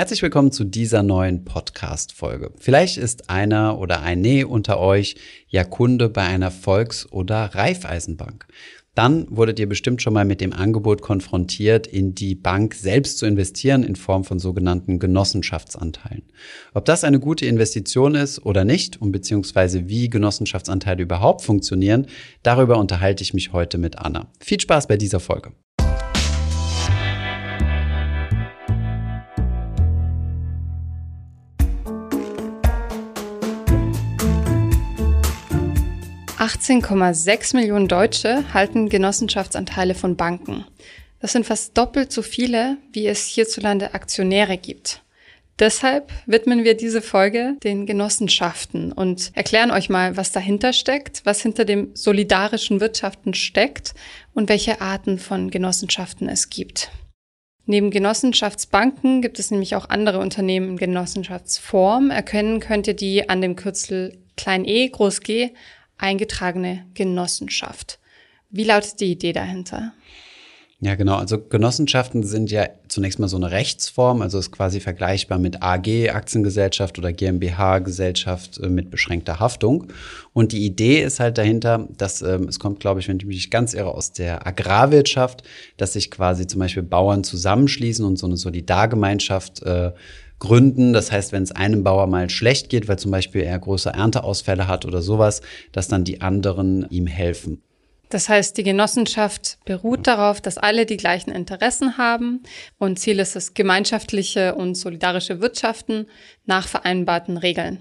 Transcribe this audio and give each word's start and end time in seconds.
Herzlich 0.00 0.22
willkommen 0.22 0.50
zu 0.50 0.64
dieser 0.64 1.02
neuen 1.02 1.44
Podcast-Folge. 1.44 2.52
Vielleicht 2.58 2.96
ist 2.96 3.28
einer 3.28 3.78
oder 3.78 4.00
eine 4.00 4.48
unter 4.48 4.80
euch 4.80 5.16
ja 5.46 5.62
Kunde 5.62 6.08
bei 6.08 6.22
einer 6.22 6.50
Volks- 6.50 7.12
oder 7.12 7.54
Raiffeisenbank. 7.54 8.46
Dann 8.94 9.26
wurdet 9.28 9.58
ihr 9.58 9.68
bestimmt 9.68 10.00
schon 10.00 10.14
mal 10.14 10.24
mit 10.24 10.40
dem 10.40 10.54
Angebot 10.54 11.02
konfrontiert, 11.02 11.86
in 11.86 12.14
die 12.14 12.34
Bank 12.34 12.76
selbst 12.76 13.18
zu 13.18 13.26
investieren 13.26 13.82
in 13.82 13.94
Form 13.94 14.24
von 14.24 14.38
sogenannten 14.38 15.00
Genossenschaftsanteilen. 15.00 16.22
Ob 16.72 16.86
das 16.86 17.04
eine 17.04 17.20
gute 17.20 17.44
Investition 17.44 18.14
ist 18.14 18.46
oder 18.46 18.64
nicht 18.64 19.02
und 19.02 19.12
beziehungsweise 19.12 19.90
wie 19.90 20.08
Genossenschaftsanteile 20.08 21.02
überhaupt 21.02 21.42
funktionieren, 21.42 22.06
darüber 22.42 22.78
unterhalte 22.78 23.22
ich 23.22 23.34
mich 23.34 23.52
heute 23.52 23.76
mit 23.76 23.98
Anna. 23.98 24.32
Viel 24.40 24.60
Spaß 24.60 24.86
bei 24.86 24.96
dieser 24.96 25.20
Folge. 25.20 25.52
18,6 36.50 37.54
Millionen 37.54 37.86
Deutsche 37.86 38.42
halten 38.52 38.88
Genossenschaftsanteile 38.88 39.94
von 39.94 40.16
Banken. 40.16 40.64
Das 41.20 41.30
sind 41.30 41.46
fast 41.46 41.78
doppelt 41.78 42.10
so 42.10 42.22
viele, 42.22 42.76
wie 42.92 43.06
es 43.06 43.24
hierzulande 43.26 43.94
Aktionäre 43.94 44.58
gibt. 44.58 45.00
Deshalb 45.60 46.10
widmen 46.26 46.64
wir 46.64 46.76
diese 46.76 47.02
Folge 47.02 47.54
den 47.62 47.86
Genossenschaften 47.86 48.90
und 48.90 49.30
erklären 49.34 49.70
euch 49.70 49.90
mal, 49.90 50.16
was 50.16 50.32
dahinter 50.32 50.72
steckt, 50.72 51.24
was 51.24 51.40
hinter 51.40 51.64
dem 51.64 51.92
solidarischen 51.94 52.80
Wirtschaften 52.80 53.32
steckt 53.32 53.94
und 54.34 54.48
welche 54.48 54.80
Arten 54.80 55.20
von 55.20 55.50
Genossenschaften 55.50 56.28
es 56.28 56.50
gibt. 56.50 56.90
Neben 57.64 57.92
Genossenschaftsbanken 57.92 59.22
gibt 59.22 59.38
es 59.38 59.52
nämlich 59.52 59.76
auch 59.76 59.88
andere 59.88 60.18
Unternehmen 60.18 60.70
in 60.70 60.76
Genossenschaftsform. 60.78 62.10
Erkennen 62.10 62.58
könnt 62.58 62.88
ihr 62.88 62.94
die 62.94 63.28
an 63.28 63.40
dem 63.40 63.54
Kürzel 63.54 64.18
klein 64.36 64.64
e, 64.64 64.88
groß 64.88 65.20
g, 65.20 65.52
eingetragene 66.00 66.86
Genossenschaft. 66.94 67.98
Wie 68.50 68.64
lautet 68.64 69.00
die 69.00 69.12
Idee 69.12 69.32
dahinter? 69.32 69.92
Ja, 70.82 70.94
genau. 70.94 71.16
Also 71.16 71.38
Genossenschaften 71.38 72.22
sind 72.22 72.50
ja 72.50 72.66
zunächst 72.88 73.18
mal 73.18 73.28
so 73.28 73.36
eine 73.36 73.50
Rechtsform, 73.50 74.22
also 74.22 74.38
ist 74.38 74.50
quasi 74.50 74.80
vergleichbar 74.80 75.38
mit 75.38 75.62
AG, 75.62 76.08
Aktiengesellschaft 76.08 76.98
oder 76.98 77.12
GmbH, 77.12 77.80
Gesellschaft 77.80 78.58
äh, 78.58 78.70
mit 78.70 78.90
beschränkter 78.90 79.40
Haftung. 79.40 79.88
Und 80.32 80.52
die 80.52 80.64
Idee 80.64 81.02
ist 81.02 81.20
halt 81.20 81.36
dahinter, 81.36 81.86
dass 81.98 82.22
ähm, 82.22 82.48
es 82.48 82.58
kommt, 82.58 82.80
glaube 82.80 83.00
ich, 83.00 83.08
wenn 83.08 83.18
ich 83.18 83.26
mich 83.26 83.50
ganz 83.50 83.74
irre, 83.74 83.94
aus 83.94 84.12
der 84.12 84.46
Agrarwirtschaft, 84.46 85.42
dass 85.76 85.92
sich 85.92 86.10
quasi 86.10 86.46
zum 86.46 86.60
Beispiel 86.60 86.82
Bauern 86.82 87.24
zusammenschließen 87.24 88.02
und 88.02 88.16
so 88.16 88.26
eine 88.26 88.38
Solidargemeinschaft 88.38 89.62
äh, 89.62 89.92
gründen. 90.40 90.92
Das 90.92 91.12
heißt, 91.12 91.30
wenn 91.30 91.44
es 91.44 91.52
einem 91.52 91.84
Bauer 91.84 92.08
mal 92.08 92.28
schlecht 92.28 92.68
geht, 92.68 92.88
weil 92.88 92.98
zum 92.98 93.12
Beispiel 93.12 93.42
er 93.42 93.58
große 93.58 93.90
Ernteausfälle 93.90 94.66
hat 94.66 94.84
oder 94.84 95.00
sowas, 95.00 95.42
dass 95.70 95.86
dann 95.86 96.02
die 96.02 96.20
anderen 96.20 96.86
ihm 96.90 97.06
helfen. 97.06 97.62
Das 98.08 98.28
heißt, 98.28 98.58
die 98.58 98.64
Genossenschaft 98.64 99.58
beruht 99.64 100.08
darauf, 100.08 100.40
dass 100.40 100.58
alle 100.58 100.84
die 100.84 100.96
gleichen 100.96 101.30
Interessen 101.30 101.96
haben 101.96 102.42
und 102.76 102.98
Ziel 102.98 103.20
ist 103.20 103.36
es 103.36 103.54
gemeinschaftliche 103.54 104.56
und 104.56 104.74
solidarische 104.74 105.40
Wirtschaften 105.40 106.06
nach 106.44 106.66
vereinbarten 106.66 107.36
Regeln. 107.36 107.78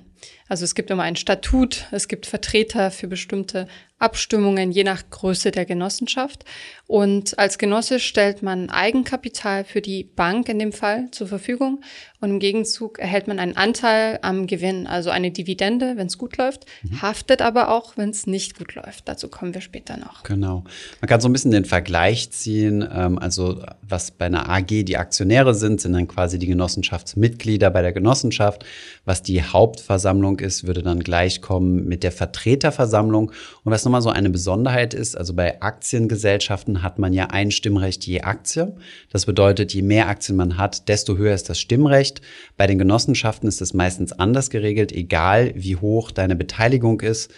Also 0.48 0.66
es 0.66 0.76
gibt 0.76 0.92
immer 0.92 1.04
ein 1.04 1.16
Statut, 1.16 1.88
es 1.92 2.08
gibt 2.08 2.28
Vertreter 2.28 2.92
für 2.92 3.08
bestimmte 3.08 3.68
Abstimmungen 4.00 4.72
je 4.72 4.84
nach 4.84 5.04
Größe 5.10 5.52
der 5.52 5.66
Genossenschaft. 5.66 6.46
Und 6.88 7.38
als 7.38 7.60
Genosse 7.60 8.00
stellt 8.00 8.42
man 8.42 8.72
Eigenkapital 8.72 9.64
für 9.64 9.82
die 9.82 10.04
Bank 10.04 10.50
in 10.50 10.58
dem 10.58 10.72
Fall 10.72 11.12
zur 11.12 11.28
Verfügung. 11.28 11.82
Und 12.22 12.32
im 12.32 12.40
Gegenzug 12.40 13.00
erhält 13.00 13.28
man 13.28 13.40
einen 13.40 13.56
Anteil 13.56 14.20
am 14.24 14.48
Gewinn, 14.48 14.88
also 14.88 15.10
eine 15.10 15.32
Dividende, 15.32 15.94
wenn 15.96 16.08
es 16.08 16.18
gut 16.18 16.36
läuft, 16.38 16.66
mhm. 16.84 17.02
haftet 17.02 17.42
aber 17.42 17.70
auch, 17.70 17.96
wenn 17.96 18.10
es 18.10 18.28
nicht 18.28 18.58
gut 18.58 18.76
läuft. 18.76 19.08
Dazu 19.08 19.30
kommen 19.30 19.54
wir 19.54 19.62
später 19.62 19.96
noch. 19.98 20.24
Genau. 20.24 20.64
Man 21.00 21.08
kann 21.08 21.22
so 21.22 21.30
ein 21.30 21.34
bisschen 21.34 21.52
den 21.52 21.64
Vergleich 21.64 22.32
ziehen. 22.32 22.88
Ähm, 22.92 23.20
also 23.20 23.64
was 23.82 24.12
bei 24.12 24.26
einer 24.26 24.50
AG 24.50 24.66
die 24.66 24.98
Aktionäre 24.98 25.54
sind, 25.54 25.80
sind 25.80 25.94
dann 25.94 26.08
quasi 26.08 26.40
die 26.40 26.48
Genossenschaftsmitglieder 26.48 27.70
bei 27.70 27.82
der 27.82 27.94
Genossenschaft. 27.94 28.66
Was 29.06 29.22
die 29.22 29.44
Hauptversammlung 29.44 30.40
ist, 30.40 30.68
würde 30.68 30.84
dann 30.84 31.00
gleich 31.00 31.42
kommen 31.42 31.88
mit 31.88 32.04
der 32.04 32.12
Vertreterversammlung. 32.12 33.32
Und 33.64 33.72
was 33.72 33.84
nochmal 33.90 34.02
so 34.04 34.10
eine 34.12 34.30
Besonderheit 34.30 34.94
ist, 34.94 35.18
also 35.18 35.34
bei 35.34 35.64
Aktiengesellschaften 35.64 36.84
hat 36.84 37.00
man 37.00 37.12
ja 37.12 37.26
ein 37.32 37.50
Stimmrecht 37.50 38.06
je 38.06 38.22
Aktie. 38.22 38.76
Das 39.12 39.26
bedeutet, 39.26 39.74
je 39.74 39.82
mehr 39.82 40.08
Aktien 40.08 40.38
man 40.38 40.58
hat, 40.58 40.88
desto 40.90 41.18
höher 41.18 41.34
ist 41.34 41.50
das 41.50 41.60
Stimmrecht. 41.60 42.22
Bei 42.56 42.68
den 42.68 42.78
Genossenschaften 42.78 43.50
ist 43.50 43.62
es 43.62 43.74
meistens 43.74 44.14
anders 44.14 44.52
geregelt, 44.52 44.92
egal 44.92 45.54
wie 45.56 45.76
hoch 45.76 46.12
deine 46.12 46.36
Beteiligung 46.36 47.02
ist 47.02 47.32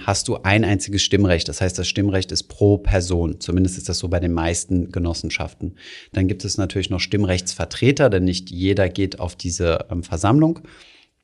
hast 0.00 0.28
du 0.28 0.36
ein 0.36 0.64
einziges 0.64 1.02
Stimmrecht. 1.02 1.48
Das 1.48 1.60
heißt, 1.60 1.76
das 1.76 1.88
Stimmrecht 1.88 2.30
ist 2.30 2.44
pro 2.44 2.78
Person. 2.78 3.40
Zumindest 3.40 3.78
ist 3.78 3.88
das 3.88 3.98
so 3.98 4.06
bei 4.06 4.20
den 4.20 4.32
meisten 4.32 4.92
Genossenschaften. 4.92 5.74
Dann 6.12 6.28
gibt 6.28 6.44
es 6.44 6.56
natürlich 6.56 6.88
noch 6.88 7.00
Stimmrechtsvertreter, 7.00 8.08
denn 8.08 8.22
nicht 8.22 8.48
jeder 8.48 8.88
geht 8.88 9.18
auf 9.18 9.34
diese 9.34 9.86
ähm, 9.90 10.04
Versammlung. 10.04 10.60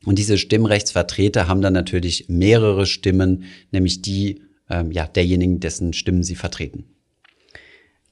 Und 0.05 0.19
diese 0.19 0.39
Stimmrechtsvertreter 0.39 1.47
haben 1.47 1.62
dann 1.62 1.72
natürlich 1.72 2.28
mehrere 2.28 2.84
Stimmen, 2.84 3.45
nämlich 3.71 4.03
die 4.03 4.43
ähm, 4.74 4.90
ja, 4.90 5.06
derjenigen, 5.06 5.60
dessen 5.60 5.92
Stimmen 5.92 6.22
sie 6.22 6.36
vertreten. 6.36 6.84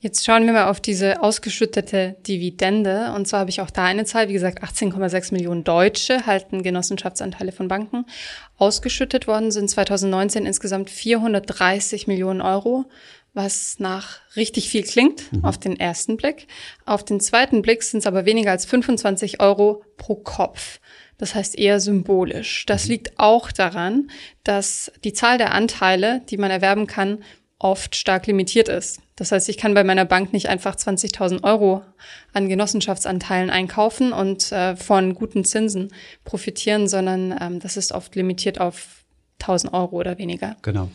Jetzt 0.02 0.24
schauen 0.24 0.46
wir 0.46 0.52
mal 0.52 0.66
auf 0.66 0.80
diese 0.80 1.22
ausgeschüttete 1.22 2.16
Dividende. 2.26 3.12
Und 3.14 3.28
zwar 3.28 3.38
habe 3.38 3.50
ich 3.50 3.60
auch 3.60 3.70
da 3.70 3.84
eine 3.84 4.04
Zahl. 4.04 4.28
Wie 4.28 4.32
gesagt, 4.32 4.64
18,6 4.64 5.32
Millionen 5.32 5.62
Deutsche 5.62 6.26
halten 6.26 6.64
Genossenschaftsanteile 6.64 7.52
von 7.52 7.68
Banken. 7.68 8.06
Ausgeschüttet 8.56 9.28
worden 9.28 9.52
sind 9.52 9.70
2019 9.70 10.44
insgesamt 10.44 10.90
430 10.90 12.08
Millionen 12.08 12.40
Euro, 12.40 12.86
was 13.32 13.78
nach 13.78 14.18
richtig 14.34 14.68
viel 14.70 14.82
klingt 14.82 15.32
mhm. 15.32 15.44
auf 15.44 15.56
den 15.56 15.78
ersten 15.78 16.16
Blick. 16.16 16.48
Auf 16.84 17.04
den 17.04 17.20
zweiten 17.20 17.62
Blick 17.62 17.84
sind 17.84 18.00
es 18.00 18.06
aber 18.08 18.24
weniger 18.24 18.50
als 18.50 18.64
25 18.66 19.40
Euro 19.40 19.84
pro 19.96 20.16
Kopf. 20.16 20.80
Das 21.22 21.36
heißt 21.36 21.56
eher 21.56 21.78
symbolisch. 21.78 22.66
Das 22.66 22.86
mhm. 22.86 22.90
liegt 22.90 23.20
auch 23.20 23.52
daran, 23.52 24.10
dass 24.42 24.90
die 25.04 25.12
Zahl 25.12 25.38
der 25.38 25.54
Anteile, 25.54 26.20
die 26.28 26.36
man 26.36 26.50
erwerben 26.50 26.88
kann, 26.88 27.22
oft 27.60 27.94
stark 27.94 28.26
limitiert 28.26 28.68
ist. 28.68 29.00
Das 29.14 29.30
heißt, 29.30 29.48
ich 29.48 29.56
kann 29.56 29.72
bei 29.72 29.84
meiner 29.84 30.04
Bank 30.04 30.32
nicht 30.32 30.48
einfach 30.48 30.74
20.000 30.74 31.44
Euro 31.44 31.84
an 32.32 32.48
Genossenschaftsanteilen 32.48 33.50
einkaufen 33.50 34.12
und 34.12 34.50
äh, 34.50 34.74
von 34.74 35.14
guten 35.14 35.44
Zinsen 35.44 35.94
profitieren, 36.24 36.88
sondern 36.88 37.38
ähm, 37.40 37.60
das 37.60 37.76
ist 37.76 37.92
oft 37.92 38.16
limitiert 38.16 38.60
auf 38.60 39.01
1000 39.42 39.72
Euro 39.72 39.96
oder 39.96 40.18
weniger. 40.18 40.56
Genau. 40.62 40.88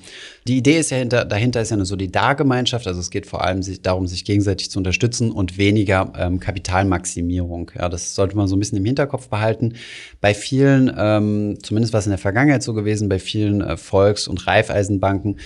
Die 0.47 0.57
Idee 0.57 0.79
ist 0.79 0.91
ja 0.91 0.97
hinter, 0.97 1.25
dahinter 1.25 1.61
ist 1.61 1.69
ja 1.69 1.75
eine 1.75 1.85
Solidargemeinschaft. 1.85 2.87
Also 2.87 2.99
es 2.99 3.09
geht 3.09 3.25
vor 3.25 3.43
allem 3.43 3.61
sich, 3.61 3.81
darum, 3.81 4.07
sich 4.07 4.25
gegenseitig 4.25 4.71
zu 4.71 4.79
unterstützen 4.79 5.31
und 5.31 5.57
weniger 5.57 6.13
ähm, 6.17 6.39
Kapitalmaximierung. 6.39 7.71
Ja, 7.77 7.89
das 7.89 8.15
sollte 8.15 8.35
man 8.37 8.47
so 8.47 8.55
ein 8.55 8.59
bisschen 8.59 8.77
im 8.77 8.85
Hinterkopf 8.85 9.27
behalten. 9.27 9.73
Bei 10.21 10.33
vielen, 10.33 10.91
ähm, 10.97 11.57
zumindest 11.61 11.93
was 11.93 12.05
in 12.05 12.11
der 12.11 12.19
Vergangenheit 12.19 12.63
so 12.63 12.73
gewesen, 12.73 13.09
bei 13.09 13.19
vielen 13.19 13.61
äh, 13.61 13.77
Volks- 13.77 14.27
und 14.27 14.47
Raiffeisenbanken 14.47 15.37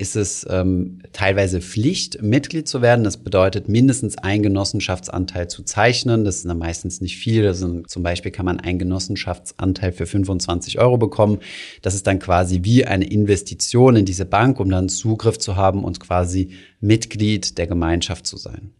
ist 0.00 0.16
es 0.16 0.46
ähm, 0.48 1.02
teilweise 1.12 1.60
Pflicht, 1.60 2.22
Mitglied 2.22 2.66
zu 2.66 2.80
werden. 2.80 3.04
Das 3.04 3.18
bedeutet, 3.18 3.68
mindestens 3.68 4.16
einen 4.16 4.42
Genossenschaftsanteil 4.42 5.48
zu 5.48 5.62
zeichnen. 5.62 6.24
Das 6.24 6.36
ist 6.36 6.46
dann 6.46 6.58
meistens 6.58 7.02
nicht 7.02 7.18
viel. 7.18 7.54
Zum 7.54 8.02
Beispiel 8.02 8.32
kann 8.32 8.46
man 8.46 8.60
einen 8.60 8.78
Genossenschaftsanteil 8.78 9.92
für 9.92 10.06
25 10.06 10.78
Euro 10.78 10.96
bekommen. 10.96 11.40
Das 11.82 11.94
ist 11.94 12.06
dann 12.06 12.18
quasi 12.18 12.49
wie 12.64 12.84
eine 12.84 13.06
Investition 13.06 13.96
in 13.96 14.04
diese 14.04 14.24
Bank, 14.24 14.60
um 14.60 14.70
dann 14.70 14.88
Zugriff 14.88 15.38
zu 15.38 15.56
haben 15.56 15.84
und 15.84 16.00
quasi 16.00 16.50
Mitglied 16.80 17.58
der 17.58 17.66
Gemeinschaft 17.66 18.26
zu 18.26 18.36
sein. 18.36 18.72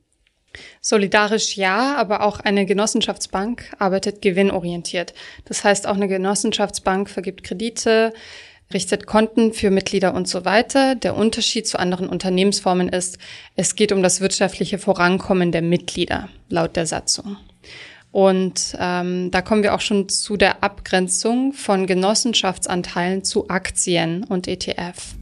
Solidarisch 0.80 1.56
ja, 1.56 1.96
aber 1.96 2.22
auch 2.22 2.40
eine 2.40 2.66
Genossenschaftsbank 2.66 3.72
arbeitet 3.78 4.20
gewinnorientiert. 4.22 5.14
Das 5.44 5.62
heißt, 5.64 5.86
auch 5.86 5.94
eine 5.94 6.08
Genossenschaftsbank 6.08 7.08
vergibt 7.08 7.44
Kredite, 7.44 8.12
richtet 8.72 9.06
Konten 9.06 9.52
für 9.52 9.70
Mitglieder 9.70 10.14
und 10.14 10.28
so 10.28 10.44
weiter. 10.44 10.94
Der 10.94 11.16
Unterschied 11.16 11.66
zu 11.66 11.78
anderen 11.78 12.08
Unternehmensformen 12.08 12.88
ist, 12.88 13.18
es 13.56 13.74
geht 13.74 13.92
um 13.92 14.02
das 14.02 14.20
wirtschaftliche 14.20 14.78
Vorankommen 14.78 15.52
der 15.52 15.62
Mitglieder, 15.62 16.28
laut 16.48 16.76
der 16.76 16.86
Satzung. 16.86 17.36
Und 18.12 18.76
ähm, 18.78 19.30
da 19.30 19.40
kommen 19.40 19.62
wir 19.62 19.74
auch 19.74 19.80
schon 19.80 20.08
zu 20.08 20.36
der 20.36 20.64
Abgrenzung 20.64 21.52
von 21.52 21.86
Genossenschaftsanteilen 21.86 23.22
zu 23.22 23.48
Aktien 23.48 24.24
und 24.24 24.48
ETF. 24.48 25.14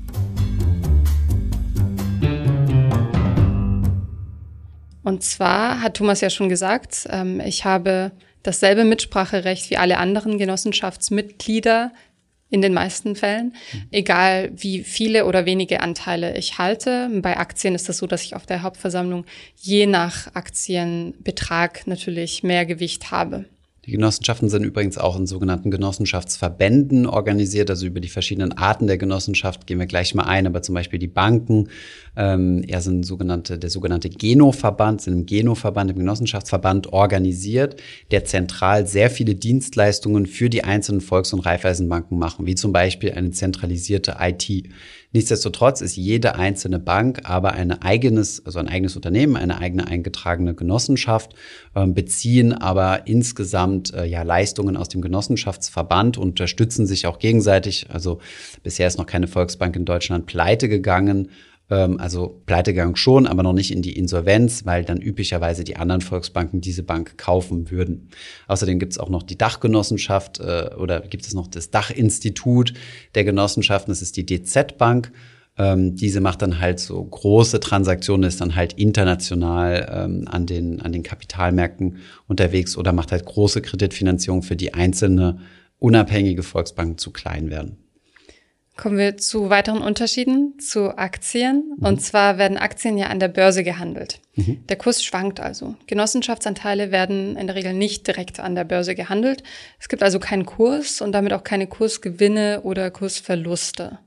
Und 5.02 5.22
zwar 5.22 5.80
hat 5.80 5.96
Thomas 5.96 6.20
ja 6.20 6.30
schon 6.30 6.48
gesagt, 6.48 7.06
ähm, 7.10 7.40
ich 7.40 7.64
habe 7.64 8.12
dasselbe 8.42 8.84
Mitspracherecht 8.84 9.70
wie 9.70 9.76
alle 9.76 9.98
anderen 9.98 10.38
Genossenschaftsmitglieder 10.38 11.92
in 12.50 12.62
den 12.62 12.72
meisten 12.72 13.14
Fällen, 13.14 13.54
egal 13.90 14.50
wie 14.54 14.82
viele 14.82 15.26
oder 15.26 15.44
wenige 15.44 15.80
Anteile 15.80 16.36
ich 16.36 16.58
halte. 16.58 17.10
Bei 17.20 17.36
Aktien 17.36 17.74
ist 17.74 17.88
das 17.88 17.98
so, 17.98 18.06
dass 18.06 18.24
ich 18.24 18.34
auf 18.34 18.46
der 18.46 18.62
Hauptversammlung 18.62 19.26
je 19.56 19.86
nach 19.86 20.34
Aktienbetrag 20.34 21.86
natürlich 21.86 22.42
mehr 22.42 22.64
Gewicht 22.64 23.10
habe. 23.10 23.44
Die 23.88 23.92
Genossenschaften 23.92 24.50
sind 24.50 24.64
übrigens 24.64 24.98
auch 24.98 25.18
in 25.18 25.26
sogenannten 25.26 25.70
Genossenschaftsverbänden 25.70 27.06
organisiert, 27.06 27.70
also 27.70 27.86
über 27.86 28.00
die 28.00 28.10
verschiedenen 28.10 28.52
Arten 28.52 28.86
der 28.86 28.98
Genossenschaft 28.98 29.66
gehen 29.66 29.78
wir 29.78 29.86
gleich 29.86 30.14
mal 30.14 30.24
ein, 30.24 30.46
aber 30.46 30.60
zum 30.60 30.74
Beispiel 30.74 30.98
die 30.98 31.06
Banken, 31.06 31.70
ähm, 32.14 32.62
ja, 32.68 32.82
sind 32.82 33.06
sogenannte, 33.06 33.58
der 33.58 33.70
sogenannte 33.70 34.10
Geno-Verband, 34.10 35.00
sind 35.00 35.14
im 35.14 35.24
Geno-Verband, 35.24 35.90
im 35.92 35.96
Genossenschaftsverband 36.00 36.92
organisiert, 36.92 37.80
der 38.10 38.26
zentral 38.26 38.86
sehr 38.86 39.08
viele 39.08 39.34
Dienstleistungen 39.34 40.26
für 40.26 40.50
die 40.50 40.64
einzelnen 40.64 41.00
Volks- 41.00 41.32
und 41.32 41.40
Raiffeisenbanken 41.40 42.18
machen, 42.18 42.44
wie 42.44 42.56
zum 42.56 42.74
Beispiel 42.74 43.12
eine 43.12 43.30
zentralisierte 43.30 44.16
IT. 44.20 44.68
Nichtsdestotrotz 45.12 45.80
ist 45.80 45.96
jede 45.96 46.34
einzelne 46.34 46.78
Bank 46.78 47.20
aber 47.24 47.52
ein 47.52 47.72
eigenes, 47.72 48.44
also 48.44 48.58
ein 48.58 48.68
eigenes 48.68 48.94
Unternehmen, 48.94 49.36
eine 49.36 49.58
eigene 49.58 49.86
eingetragene 49.86 50.54
Genossenschaft, 50.54 51.34
äh, 51.74 51.86
beziehen 51.86 52.52
aber 52.52 53.06
insgesamt 53.06 53.94
äh, 53.94 54.04
ja 54.04 54.22
Leistungen 54.22 54.76
aus 54.76 54.90
dem 54.90 55.00
Genossenschaftsverband, 55.00 56.18
unterstützen 56.18 56.86
sich 56.86 57.06
auch 57.06 57.18
gegenseitig. 57.18 57.86
Also 57.88 58.20
bisher 58.62 58.86
ist 58.86 58.98
noch 58.98 59.06
keine 59.06 59.28
Volksbank 59.28 59.76
in 59.76 59.86
Deutschland 59.86 60.26
pleite 60.26 60.68
gegangen. 60.68 61.30
Ähm, 61.70 62.00
also 62.00 62.42
Pleitegang 62.46 62.96
schon, 62.96 63.26
aber 63.26 63.42
noch 63.42 63.52
nicht 63.52 63.70
in 63.70 63.82
die 63.82 63.96
Insolvenz, 63.96 64.64
weil 64.64 64.84
dann 64.84 65.00
üblicherweise 65.00 65.64
die 65.64 65.76
anderen 65.76 66.00
Volksbanken 66.00 66.60
diese 66.60 66.82
Bank 66.82 67.18
kaufen 67.18 67.70
würden. 67.70 68.08
Außerdem 68.46 68.78
gibt 68.78 68.92
es 68.92 68.98
auch 68.98 69.10
noch 69.10 69.22
die 69.22 69.38
Dachgenossenschaft 69.38 70.40
äh, 70.40 70.70
oder 70.78 71.00
gibt 71.00 71.26
es 71.26 71.34
noch 71.34 71.46
das 71.46 71.70
Dachinstitut 71.70 72.72
der 73.14 73.24
Genossenschaften, 73.24 73.90
das 73.90 74.02
ist 74.02 74.16
die 74.16 74.26
DZ 74.26 74.78
Bank. 74.78 75.12
Ähm, 75.58 75.96
diese 75.96 76.20
macht 76.20 76.40
dann 76.40 76.60
halt 76.60 76.78
so 76.78 77.02
große 77.02 77.58
Transaktionen, 77.58 78.28
ist 78.28 78.40
dann 78.40 78.54
halt 78.54 78.74
international 78.74 79.88
ähm, 79.92 80.28
an, 80.28 80.46
den, 80.46 80.80
an 80.80 80.92
den 80.92 81.02
Kapitalmärkten 81.02 81.96
unterwegs 82.28 82.76
oder 82.76 82.92
macht 82.92 83.10
halt 83.10 83.24
große 83.24 83.60
Kreditfinanzierung, 83.60 84.42
für 84.42 84.56
die 84.56 84.72
einzelne 84.72 85.40
unabhängige 85.80 86.44
Volksbanken 86.44 86.96
zu 86.96 87.10
klein 87.10 87.50
werden. 87.50 87.76
Kommen 88.78 88.96
wir 88.96 89.16
zu 89.16 89.50
weiteren 89.50 89.82
Unterschieden 89.82 90.56
zu 90.60 90.96
Aktien. 90.96 91.74
Mhm. 91.76 91.84
Und 91.84 92.00
zwar 92.00 92.38
werden 92.38 92.56
Aktien 92.56 92.96
ja 92.96 93.08
an 93.08 93.18
der 93.18 93.26
Börse 93.26 93.64
gehandelt. 93.64 94.20
Mhm. 94.36 94.64
Der 94.68 94.76
Kurs 94.76 95.02
schwankt 95.02 95.40
also. 95.40 95.74
Genossenschaftsanteile 95.88 96.92
werden 96.92 97.36
in 97.36 97.48
der 97.48 97.56
Regel 97.56 97.74
nicht 97.74 98.06
direkt 98.06 98.38
an 98.38 98.54
der 98.54 98.62
Börse 98.62 98.94
gehandelt. 98.94 99.42
Es 99.80 99.88
gibt 99.88 100.04
also 100.04 100.20
keinen 100.20 100.46
Kurs 100.46 101.00
und 101.00 101.10
damit 101.10 101.32
auch 101.32 101.42
keine 101.42 101.66
Kursgewinne 101.66 102.60
oder 102.62 102.92
Kursverluste. 102.92 103.98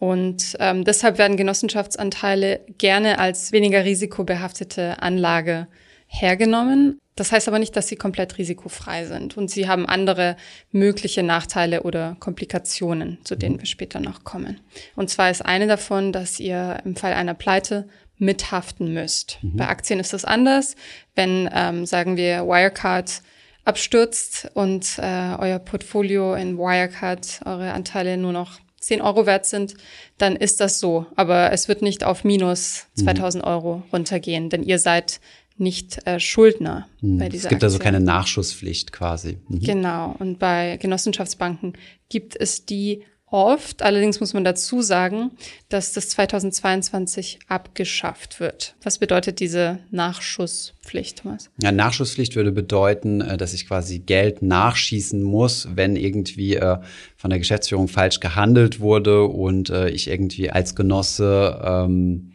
Und 0.00 0.56
ähm, 0.58 0.82
deshalb 0.82 1.18
werden 1.18 1.36
Genossenschaftsanteile 1.36 2.62
gerne 2.78 3.20
als 3.20 3.52
weniger 3.52 3.84
risikobehaftete 3.84 5.00
Anlage 5.00 5.68
hergenommen. 6.12 7.00
Das 7.16 7.32
heißt 7.32 7.48
aber 7.48 7.58
nicht, 7.58 7.76
dass 7.76 7.88
sie 7.88 7.96
komplett 7.96 8.38
risikofrei 8.38 9.04
sind. 9.06 9.36
Und 9.36 9.50
sie 9.50 9.68
haben 9.68 9.86
andere 9.86 10.36
mögliche 10.70 11.22
Nachteile 11.22 11.82
oder 11.82 12.16
Komplikationen, 12.20 13.18
zu 13.24 13.34
denen 13.34 13.58
wir 13.58 13.66
später 13.66 14.00
noch 14.00 14.24
kommen. 14.24 14.60
Und 14.94 15.10
zwar 15.10 15.30
ist 15.30 15.44
eine 15.44 15.66
davon, 15.66 16.12
dass 16.12 16.38
ihr 16.40 16.80
im 16.84 16.96
Fall 16.96 17.12
einer 17.14 17.34
Pleite 17.34 17.88
mithaften 18.18 18.94
müsst. 18.94 19.38
Mhm. 19.42 19.56
Bei 19.56 19.68
Aktien 19.68 20.00
ist 20.00 20.12
das 20.12 20.24
anders. 20.24 20.76
Wenn, 21.14 21.48
ähm, 21.52 21.86
sagen 21.86 22.16
wir, 22.16 22.46
Wirecard 22.46 23.22
abstürzt 23.64 24.50
und 24.54 24.98
äh, 24.98 25.34
euer 25.38 25.58
Portfolio 25.58 26.34
in 26.34 26.58
Wirecard, 26.58 27.40
eure 27.44 27.72
Anteile 27.72 28.16
nur 28.16 28.32
noch 28.32 28.58
10 28.80 29.00
Euro 29.00 29.26
wert 29.26 29.46
sind, 29.46 29.74
dann 30.18 30.34
ist 30.36 30.60
das 30.60 30.80
so. 30.80 31.06
Aber 31.14 31.52
es 31.52 31.68
wird 31.68 31.82
nicht 31.82 32.04
auf 32.04 32.24
minus 32.24 32.86
2000 32.96 33.44
mhm. 33.44 33.50
Euro 33.50 33.82
runtergehen, 33.92 34.50
denn 34.50 34.62
ihr 34.62 34.78
seid 34.78 35.20
nicht 35.56 36.06
äh, 36.06 36.18
Schuldner 36.18 36.88
hm. 37.00 37.18
bei 37.18 37.28
dieser 37.28 37.44
Es 37.44 37.48
gibt 37.50 37.62
Aktie. 37.62 37.66
also 37.66 37.78
keine 37.78 38.00
Nachschusspflicht 38.00 38.92
quasi. 38.92 39.38
Mhm. 39.48 39.60
Genau. 39.60 40.16
Und 40.18 40.38
bei 40.38 40.78
Genossenschaftsbanken 40.78 41.74
gibt 42.08 42.36
es 42.36 42.66
die 42.66 43.02
oft. 43.32 43.82
Allerdings 43.82 44.20
muss 44.20 44.34
man 44.34 44.44
dazu 44.44 44.82
sagen, 44.82 45.32
dass 45.68 45.92
das 45.92 46.10
2022 46.10 47.40
abgeschafft 47.48 48.38
wird. 48.38 48.76
Was 48.82 48.98
bedeutet 48.98 49.40
diese 49.40 49.78
Nachschusspflicht, 49.90 51.22
Thomas? 51.22 51.50
Ja, 51.60 51.72
Nachschusspflicht 51.72 52.36
würde 52.36 52.52
bedeuten, 52.52 53.20
äh, 53.20 53.36
dass 53.36 53.54
ich 53.54 53.66
quasi 53.66 53.98
Geld 53.98 54.42
nachschießen 54.42 55.22
muss, 55.22 55.68
wenn 55.74 55.96
irgendwie 55.96 56.56
äh, 56.56 56.78
von 57.16 57.30
der 57.30 57.38
Geschäftsführung 57.38 57.88
falsch 57.88 58.20
gehandelt 58.20 58.80
wurde 58.80 59.24
und 59.24 59.70
äh, 59.70 59.88
ich 59.88 60.08
irgendwie 60.08 60.50
als 60.50 60.74
Genosse 60.74 61.60
ähm, 61.64 62.31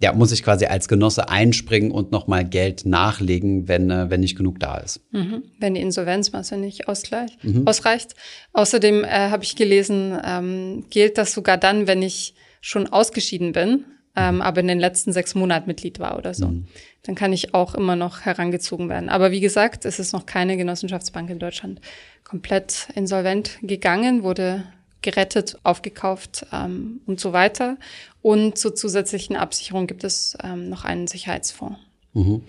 ja, 0.00 0.14
muss 0.14 0.32
ich 0.32 0.42
quasi 0.42 0.64
als 0.64 0.88
Genosse 0.88 1.28
einspringen 1.28 1.90
und 1.90 2.10
nochmal 2.10 2.44
Geld 2.46 2.86
nachlegen, 2.86 3.68
wenn, 3.68 3.90
äh, 3.90 4.08
wenn 4.08 4.20
nicht 4.20 4.36
genug 4.36 4.58
da 4.58 4.78
ist. 4.78 5.00
Mhm. 5.12 5.42
Wenn 5.58 5.74
die 5.74 5.82
Insolvenzmasse 5.82 6.56
nicht 6.56 6.88
ausgleich, 6.88 7.36
mhm. 7.42 7.66
ausreicht. 7.66 8.14
Außerdem 8.54 9.04
äh, 9.04 9.08
habe 9.08 9.44
ich 9.44 9.56
gelesen, 9.56 10.18
ähm, 10.24 10.86
gilt 10.88 11.18
das 11.18 11.32
sogar 11.32 11.58
dann, 11.58 11.86
wenn 11.86 12.00
ich 12.00 12.34
schon 12.62 12.86
ausgeschieden 12.86 13.52
bin, 13.52 13.84
ähm, 14.16 14.36
mhm. 14.36 14.40
aber 14.40 14.62
in 14.62 14.68
den 14.68 14.80
letzten 14.80 15.12
sechs 15.12 15.34
Monaten 15.34 15.66
Mitglied 15.66 15.98
war 15.98 16.16
oder 16.16 16.32
so. 16.32 16.48
Mhm. 16.48 16.66
Dann 17.02 17.14
kann 17.14 17.34
ich 17.34 17.52
auch 17.52 17.74
immer 17.74 17.94
noch 17.94 18.22
herangezogen 18.22 18.88
werden. 18.88 19.10
Aber 19.10 19.30
wie 19.32 19.40
gesagt, 19.40 19.84
es 19.84 19.98
ist 19.98 20.14
noch 20.14 20.24
keine 20.24 20.56
Genossenschaftsbank 20.56 21.28
in 21.28 21.38
Deutschland 21.38 21.80
komplett 22.24 22.88
insolvent 22.94 23.58
gegangen, 23.62 24.22
wurde 24.22 24.64
gerettet, 25.02 25.58
aufgekauft 25.62 26.46
ähm, 26.52 27.00
und 27.06 27.20
so 27.20 27.32
weiter. 27.32 27.76
Und 28.22 28.58
zur 28.58 28.74
zusätzlichen 28.74 29.36
Absicherung 29.36 29.86
gibt 29.86 30.04
es 30.04 30.36
ähm, 30.42 30.68
noch 30.68 30.84
einen 30.84 31.06
Sicherheitsfonds. 31.06 31.78
Mhm. 32.12 32.42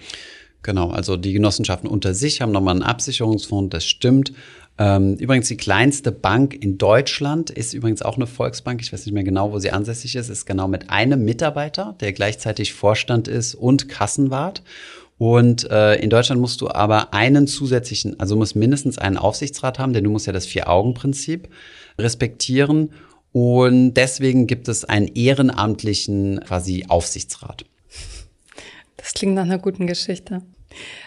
Genau, 0.63 0.89
also 0.91 1.17
die 1.17 1.33
Genossenschaften 1.33 1.89
unter 1.89 2.13
sich 2.13 2.41
haben 2.41 2.51
nochmal 2.51 2.75
einen 2.75 2.83
Absicherungsfonds, 2.83 3.71
das 3.71 3.85
stimmt. 3.85 4.33
Ähm, 4.77 5.15
übrigens, 5.15 5.47
die 5.47 5.57
kleinste 5.57 6.11
Bank 6.11 6.53
in 6.53 6.77
Deutschland 6.77 7.49
ist 7.49 7.73
übrigens 7.73 8.01
auch 8.01 8.15
eine 8.15 8.27
Volksbank. 8.27 8.81
Ich 8.81 8.93
weiß 8.93 9.05
nicht 9.05 9.13
mehr 9.13 9.23
genau, 9.23 9.51
wo 9.51 9.59
sie 9.59 9.71
ansässig 9.71 10.15
ist. 10.15 10.29
Ist 10.29 10.45
genau 10.45 10.67
mit 10.67 10.89
einem 10.89 11.23
Mitarbeiter, 11.23 11.95
der 11.99 12.13
gleichzeitig 12.13 12.73
Vorstand 12.73 13.27
ist 13.27 13.55
und 13.55 13.89
Kassenwart. 13.89 14.63
Und 15.17 15.69
äh, 15.69 15.95
in 15.95 16.09
Deutschland 16.09 16.41
musst 16.41 16.61
du 16.61 16.69
aber 16.69 17.13
einen 17.13 17.45
zusätzlichen, 17.45 18.19
also 18.19 18.35
musst 18.35 18.55
mindestens 18.55 18.97
einen 18.97 19.17
Aufsichtsrat 19.17 19.77
haben, 19.77 19.93
denn 19.93 20.03
du 20.03 20.09
musst 20.09 20.25
ja 20.25 20.33
das 20.33 20.47
Vier-Augen-Prinzip 20.47 21.47
respektieren. 21.99 22.91
Und 23.33 23.93
deswegen 23.93 24.47
gibt 24.47 24.67
es 24.67 24.83
einen 24.83 25.07
ehrenamtlichen 25.07 26.41
quasi 26.45 26.85
Aufsichtsrat. 26.87 27.65
Das 28.97 29.13
klingt 29.13 29.35
nach 29.35 29.43
einer 29.43 29.57
guten 29.57 29.87
Geschichte. 29.87 30.41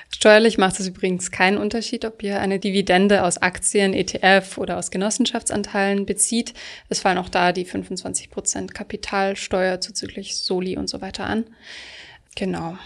Steuerlich 0.09 0.59
macht 0.59 0.79
es 0.81 0.87
übrigens 0.87 1.31
keinen 1.31 1.59
Unterschied, 1.59 2.05
ob 2.05 2.23
ihr 2.23 2.41
eine 2.41 2.59
Dividende 2.59 3.25
aus 3.25 3.39
Aktien, 3.39 3.93
ETF 3.93 4.59
oder 4.59 4.79
aus 4.79 4.91
Genossenschaftsanteilen 4.91 6.07
bezieht. 6.07 6.55
Es 6.89 7.01
fallen 7.01 7.19
auch 7.19 7.29
da 7.29 7.53
die 7.53 7.67
25% 7.67 8.73
Kapitalsteuer 8.73 9.81
zuzüglich 9.81 10.37
Soli 10.37 10.77
und 10.77 10.89
so 10.89 11.01
weiter 11.01 11.27
an. 11.27 11.45
Genau. 12.37 12.79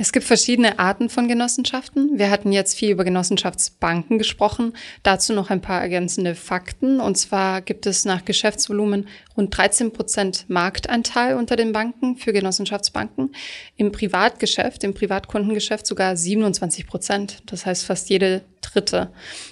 Es 0.00 0.12
gibt 0.12 0.24
verschiedene 0.24 0.78
Arten 0.78 1.10
von 1.10 1.28
Genossenschaften. 1.28 2.18
Wir 2.18 2.30
hatten 2.30 2.52
jetzt 2.52 2.74
viel 2.74 2.90
über 2.90 3.04
Genossenschaftsbanken 3.04 4.16
gesprochen. 4.16 4.72
Dazu 5.02 5.34
noch 5.34 5.50
ein 5.50 5.60
paar 5.60 5.82
ergänzende 5.82 6.34
Fakten. 6.34 7.00
Und 7.00 7.18
zwar 7.18 7.60
gibt 7.60 7.84
es 7.84 8.06
nach 8.06 8.24
Geschäftsvolumen 8.24 9.08
rund 9.36 9.54
13 9.54 9.92
Prozent 9.92 10.46
Marktanteil 10.48 11.36
unter 11.36 11.54
den 11.54 11.72
Banken 11.72 12.16
für 12.16 12.32
Genossenschaftsbanken. 12.32 13.32
Im 13.76 13.92
Privatgeschäft, 13.92 14.84
im 14.84 14.94
Privatkundengeschäft 14.94 15.86
sogar 15.86 16.16
27 16.16 16.86
Prozent. 16.86 17.42
Das 17.44 17.66
heißt 17.66 17.84
fast 17.84 18.08
jede 18.08 18.40
dritte 18.62 19.10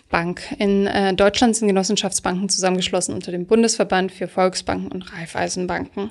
Bank. 0.08 0.40
In 0.58 0.86
äh, 0.86 1.12
Deutschland 1.12 1.56
sind 1.56 1.68
Genossenschaftsbanken 1.68 2.48
zusammengeschlossen 2.48 3.14
unter 3.14 3.32
dem 3.32 3.46
Bundesverband 3.46 4.12
für 4.12 4.28
Volksbanken 4.28 4.90
und 4.92 5.12
Raiffeisenbanken. 5.12 6.10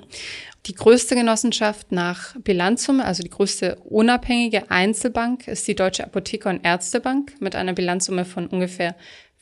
Die 0.68 0.76
größte 0.76 1.16
Genossenschaft 1.16 1.94
nach 1.94 2.36
Bilanzsumme, 2.42 3.06
also 3.06 3.24
die 3.24 3.30
größte 3.30 3.78
unabhängige 3.86 4.70
Einzelbank, 4.70 5.48
ist 5.48 5.66
die 5.68 5.76
Deutsche 5.76 6.04
Apotheker- 6.04 6.50
und 6.50 6.66
Ärztebank 6.66 7.40
mit 7.40 7.56
einer 7.56 7.72
Bilanzsumme 7.72 8.26
von 8.26 8.48
ungefähr 8.48 8.96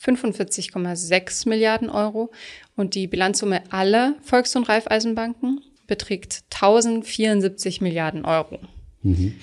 45,6 0.04 1.50
Milliarden 1.50 1.90
Euro. 1.90 2.32
Und 2.76 2.94
die 2.94 3.08
Bilanzsumme 3.08 3.64
aller 3.72 4.14
Volks- 4.22 4.56
und 4.56 4.70
Raiffeisenbanken 4.70 5.62
beträgt 5.88 6.44
1074 6.52 7.82
Milliarden 7.82 8.24
Euro. 8.24 8.60
Mhm. 9.02 9.36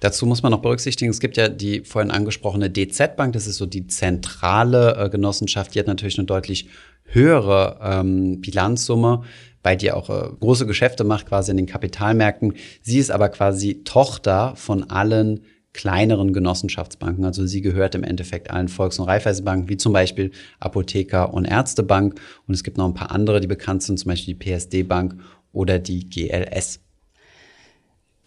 Dazu 0.00 0.26
muss 0.26 0.42
man 0.42 0.52
noch 0.52 0.62
berücksichtigen, 0.62 1.10
es 1.10 1.20
gibt 1.20 1.36
ja 1.36 1.48
die 1.48 1.80
vorhin 1.80 2.10
angesprochene 2.10 2.70
DZ-Bank, 2.70 3.32
das 3.32 3.46
ist 3.46 3.56
so 3.56 3.66
die 3.66 3.86
zentrale 3.86 4.96
äh, 4.96 5.08
Genossenschaft, 5.08 5.74
die 5.74 5.80
hat 5.80 5.86
natürlich 5.86 6.18
eine 6.18 6.26
deutlich 6.26 6.68
höhere 7.04 7.78
ähm, 7.82 8.40
Bilanzsumme 8.40 9.22
weil 9.62 9.76
die 9.76 9.92
auch 9.92 10.08
äh, 10.08 10.30
große 10.40 10.66
Geschäfte 10.66 11.04
macht, 11.04 11.26
quasi 11.26 11.50
in 11.50 11.56
den 11.56 11.66
Kapitalmärkten. 11.66 12.54
Sie 12.82 12.98
ist 12.98 13.10
aber 13.10 13.28
quasi 13.28 13.82
Tochter 13.84 14.54
von 14.56 14.88
allen 14.90 15.40
kleineren 15.74 16.32
Genossenschaftsbanken. 16.32 17.24
Also 17.24 17.46
sie 17.46 17.60
gehört 17.60 17.94
im 17.94 18.02
Endeffekt 18.02 18.50
allen 18.50 18.68
Volks- 18.68 18.98
und 18.98 19.06
Raiffeisenbanken, 19.06 19.68
wie 19.68 19.76
zum 19.76 19.92
Beispiel 19.92 20.32
Apotheker- 20.58 21.32
und 21.32 21.44
Ärztebank. 21.44 22.18
Und 22.46 22.54
es 22.54 22.64
gibt 22.64 22.78
noch 22.78 22.86
ein 22.86 22.94
paar 22.94 23.10
andere, 23.10 23.40
die 23.40 23.46
bekannt 23.46 23.82
sind, 23.82 23.98
zum 23.98 24.08
Beispiel 24.08 24.34
die 24.34 24.56
PSD-Bank 24.56 25.16
oder 25.52 25.78
die 25.78 26.08
GLS. 26.08 26.80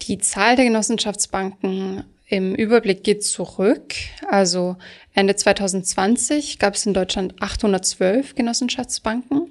Die 0.08 0.18
Zahl 0.18 0.56
der 0.56 0.64
Genossenschaftsbanken 0.64 2.04
im 2.26 2.54
Überblick 2.54 3.04
geht 3.04 3.24
zurück. 3.24 3.94
Also 4.28 4.76
Ende 5.12 5.36
2020 5.36 6.58
gab 6.58 6.74
es 6.74 6.86
in 6.86 6.94
Deutschland 6.94 7.34
812 7.40 8.34
Genossenschaftsbanken. 8.34 9.41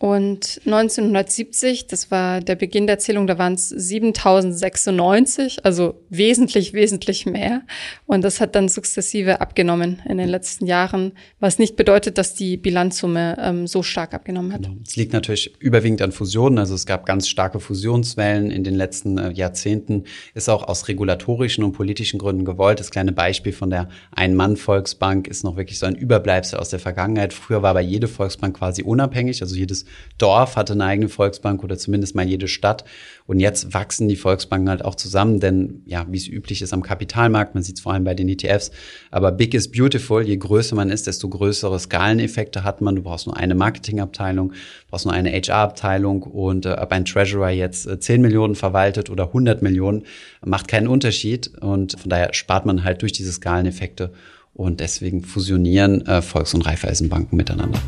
Und 0.00 0.62
1970, 0.64 1.86
das 1.86 2.10
war 2.10 2.40
der 2.40 2.54
Beginn 2.54 2.86
der 2.86 2.98
Zählung, 2.98 3.26
da 3.26 3.36
waren 3.36 3.52
es 3.52 3.68
7096, 3.68 5.62
also 5.62 6.00
wesentlich, 6.08 6.72
wesentlich 6.72 7.26
mehr. 7.26 7.60
Und 8.06 8.24
das 8.24 8.40
hat 8.40 8.54
dann 8.54 8.70
sukzessive 8.70 9.42
abgenommen 9.42 10.00
in 10.08 10.16
den 10.16 10.30
letzten 10.30 10.64
Jahren, 10.64 11.12
was 11.38 11.58
nicht 11.58 11.76
bedeutet, 11.76 12.16
dass 12.16 12.32
die 12.32 12.56
Bilanzsumme 12.56 13.36
ähm, 13.42 13.66
so 13.66 13.82
stark 13.82 14.14
abgenommen 14.14 14.54
hat. 14.54 14.62
Genau. 14.62 14.76
Es 14.86 14.96
liegt 14.96 15.12
natürlich 15.12 15.54
überwiegend 15.60 16.00
an 16.00 16.12
Fusionen. 16.12 16.58
Also 16.58 16.74
es 16.74 16.86
gab 16.86 17.04
ganz 17.04 17.28
starke 17.28 17.60
Fusionswellen 17.60 18.50
in 18.50 18.64
den 18.64 18.76
letzten 18.76 19.18
äh, 19.18 19.32
Jahrzehnten. 19.32 20.04
Ist 20.32 20.48
auch 20.48 20.66
aus 20.66 20.88
regulatorischen 20.88 21.62
und 21.62 21.72
politischen 21.72 22.18
Gründen 22.18 22.46
gewollt. 22.46 22.80
Das 22.80 22.90
kleine 22.90 23.12
Beispiel 23.12 23.52
von 23.52 23.68
der 23.68 23.90
Ein-Mann-Volksbank 24.12 25.28
ist 25.28 25.44
noch 25.44 25.58
wirklich 25.58 25.78
so 25.78 25.84
ein 25.84 25.94
Überbleibsel 25.94 26.58
aus 26.58 26.70
der 26.70 26.78
Vergangenheit. 26.78 27.34
Früher 27.34 27.60
war 27.60 27.68
aber 27.72 27.82
jede 27.82 28.08
Volksbank 28.08 28.56
quasi 28.56 28.82
unabhängig, 28.82 29.42
also 29.42 29.54
jedes 29.54 29.84
Dorf 30.20 30.56
hatte 30.56 30.74
eine 30.74 30.84
eigene 30.84 31.08
Volksbank 31.08 31.64
oder 31.64 31.78
zumindest 31.78 32.14
mal 32.14 32.28
jede 32.28 32.48
Stadt. 32.48 32.84
Und 33.26 33.40
jetzt 33.40 33.72
wachsen 33.72 34.08
die 34.08 34.16
Volksbanken 34.16 34.68
halt 34.68 34.84
auch 34.84 34.94
zusammen, 34.94 35.40
denn 35.40 35.82
ja, 35.86 36.04
wie 36.10 36.16
es 36.16 36.26
üblich 36.26 36.62
ist 36.62 36.72
am 36.72 36.82
Kapitalmarkt, 36.82 37.54
man 37.54 37.62
sieht 37.62 37.76
es 37.76 37.82
vor 37.82 37.92
allem 37.92 38.04
bei 38.04 38.14
den 38.14 38.28
ETFs, 38.28 38.70
aber 39.10 39.32
big 39.32 39.54
is 39.54 39.70
beautiful. 39.70 40.26
Je 40.26 40.36
größer 40.36 40.74
man 40.74 40.90
ist, 40.90 41.06
desto 41.06 41.28
größere 41.28 41.78
Skaleneffekte 41.78 42.64
hat 42.64 42.80
man. 42.80 42.96
Du 42.96 43.02
brauchst 43.02 43.26
nur 43.26 43.36
eine 43.36 43.54
Marketingabteilung, 43.54 44.52
brauchst 44.88 45.06
nur 45.06 45.14
eine 45.14 45.30
HR-Abteilung 45.30 46.22
und 46.22 46.66
äh, 46.66 46.72
ob 46.72 46.92
ein 46.92 47.04
Treasurer 47.04 47.50
jetzt 47.50 47.86
äh, 47.86 47.98
10 47.98 48.20
Millionen 48.20 48.56
verwaltet 48.56 49.10
oder 49.10 49.28
100 49.28 49.62
Millionen, 49.62 50.02
macht 50.44 50.68
keinen 50.68 50.88
Unterschied. 50.88 51.52
Und 51.60 51.98
von 51.98 52.10
daher 52.10 52.34
spart 52.34 52.66
man 52.66 52.84
halt 52.84 53.02
durch 53.02 53.12
diese 53.12 53.32
Skaleneffekte 53.32 54.12
und 54.54 54.80
deswegen 54.80 55.22
fusionieren 55.22 56.04
äh, 56.06 56.20
Volks- 56.20 56.54
und 56.54 56.66
Raiffeisenbanken 56.66 57.36
miteinander. 57.36 57.80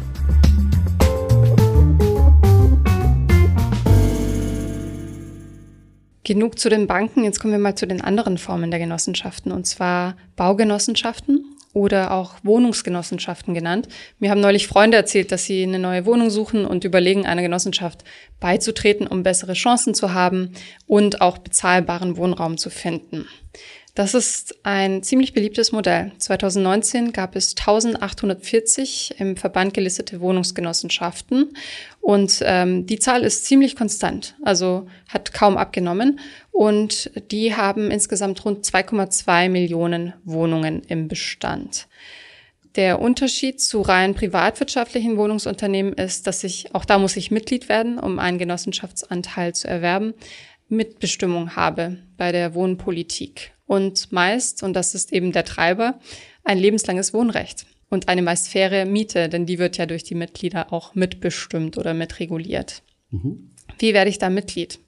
Genug 6.25 6.59
zu 6.59 6.69
den 6.69 6.87
Banken. 6.87 7.25
Jetzt 7.25 7.41
kommen 7.41 7.52
wir 7.52 7.59
mal 7.59 7.75
zu 7.75 7.87
den 7.87 8.00
anderen 8.00 8.38
Formen 8.38 8.71
der 8.71 8.79
Genossenschaften, 8.79 9.50
und 9.50 9.67
zwar 9.67 10.17
Baugenossenschaften 10.37 11.45
oder 11.73 12.12
auch 12.12 12.35
Wohnungsgenossenschaften 12.43 13.55
genannt. 13.55 13.88
Mir 14.19 14.31
haben 14.31 14.41
neulich 14.41 14.69
Freunde 14.69 14.97
erzählt, 14.97 15.33
dass 15.33 15.47
sie 15.47 15.62
eine 15.62 15.79
neue 15.79 16.07
Wohnung 16.07 16.31
suchen 16.31 16.64
und 16.64 16.85
überlegen, 16.85 17.26
einer 17.26 17.43
Genossenschaft 17.43 18.05
beizutreten, 18.41 19.07
um 19.07 19.23
bessere 19.23 19.55
Chancen 19.55 19.95
zu 19.95 20.12
haben 20.12 20.52
und 20.87 21.21
auch 21.21 21.38
bezahlbaren 21.38 22.17
Wohnraum 22.17 22.59
zu 22.59 22.71
finden. 22.71 23.26
Das 23.94 24.14
ist 24.14 24.56
ein 24.62 25.02
ziemlich 25.02 25.34
beliebtes 25.34 25.70
Modell. 25.70 26.12
2019 26.16 27.12
gab 27.12 27.37
es 27.37 27.50
1840 27.50 29.16
im 29.18 29.37
Verband 29.37 29.75
gelistete 29.75 30.22
Wohnungsgenossenschaften 30.22 31.52
und 32.00 32.40
ähm, 32.42 32.87
die 32.87 32.99
Zahl 32.99 33.22
ist 33.22 33.44
ziemlich 33.44 33.76
konstant, 33.76 34.34
also 34.42 34.87
hat 35.08 35.34
kaum 35.34 35.58
abgenommen 35.58 36.20
und 36.52 37.11
die 37.30 37.54
haben 37.54 37.90
insgesamt 37.90 38.42
rund 38.46 38.64
2,2 38.64 39.50
Millionen 39.50 40.14
Wohnungen 40.25 40.82
im 40.88 41.08
Bestand. 41.08 41.87
Der 42.76 43.02
Unterschied 43.02 43.61
zu 43.61 43.82
rein 43.82 44.14
privatwirtschaftlichen 44.14 45.18
Wohnungsunternehmen 45.18 45.92
ist, 45.92 46.26
dass 46.26 46.42
ich, 46.42 46.75
auch 46.75 46.87
da 46.87 46.99
muss 46.99 47.18
ich 47.18 47.30
Mitglied 47.30 47.68
werden, 47.68 47.99
um 47.99 48.18
einen 48.18 48.38
Genossenschaftsanteil 48.38 49.54
zu 49.54 49.68
erwerben, 49.68 50.14
Mitbestimmung 50.73 51.55
habe 51.55 51.99
bei 52.17 52.33
der 52.33 52.55
Wohnpolitik 52.55 53.52
und 53.67 54.11
meist, 54.11 54.62
und 54.62 54.75
das 54.75 54.95
ist 54.95 55.12
eben 55.12 55.33
der 55.33 55.45
Treiber, 55.45 55.99
ein 56.45 56.59
lebenslanges 56.59 57.14
Wohnrecht 57.14 57.67
und 57.91 58.09
eine 58.09 58.23
meist 58.23 58.49
faire 58.49 58.87
Miete, 58.87 59.29
denn 59.29 59.47
die 59.47 59.59
wird 59.59 59.76
ja 59.76 59.87
durch 59.87 60.02
die 60.02 60.14
Mitglieder 60.14 60.73
auch 60.73 60.95
mitbestimmt 60.95 61.79
oder 61.79 61.95
mitreguliert. 61.95 62.83
Mhm. 63.11 63.50
Wie 63.79 63.95
werde 63.95 64.11
ich 64.11 64.19
da 64.19 64.31
Mitglied? 64.31 64.79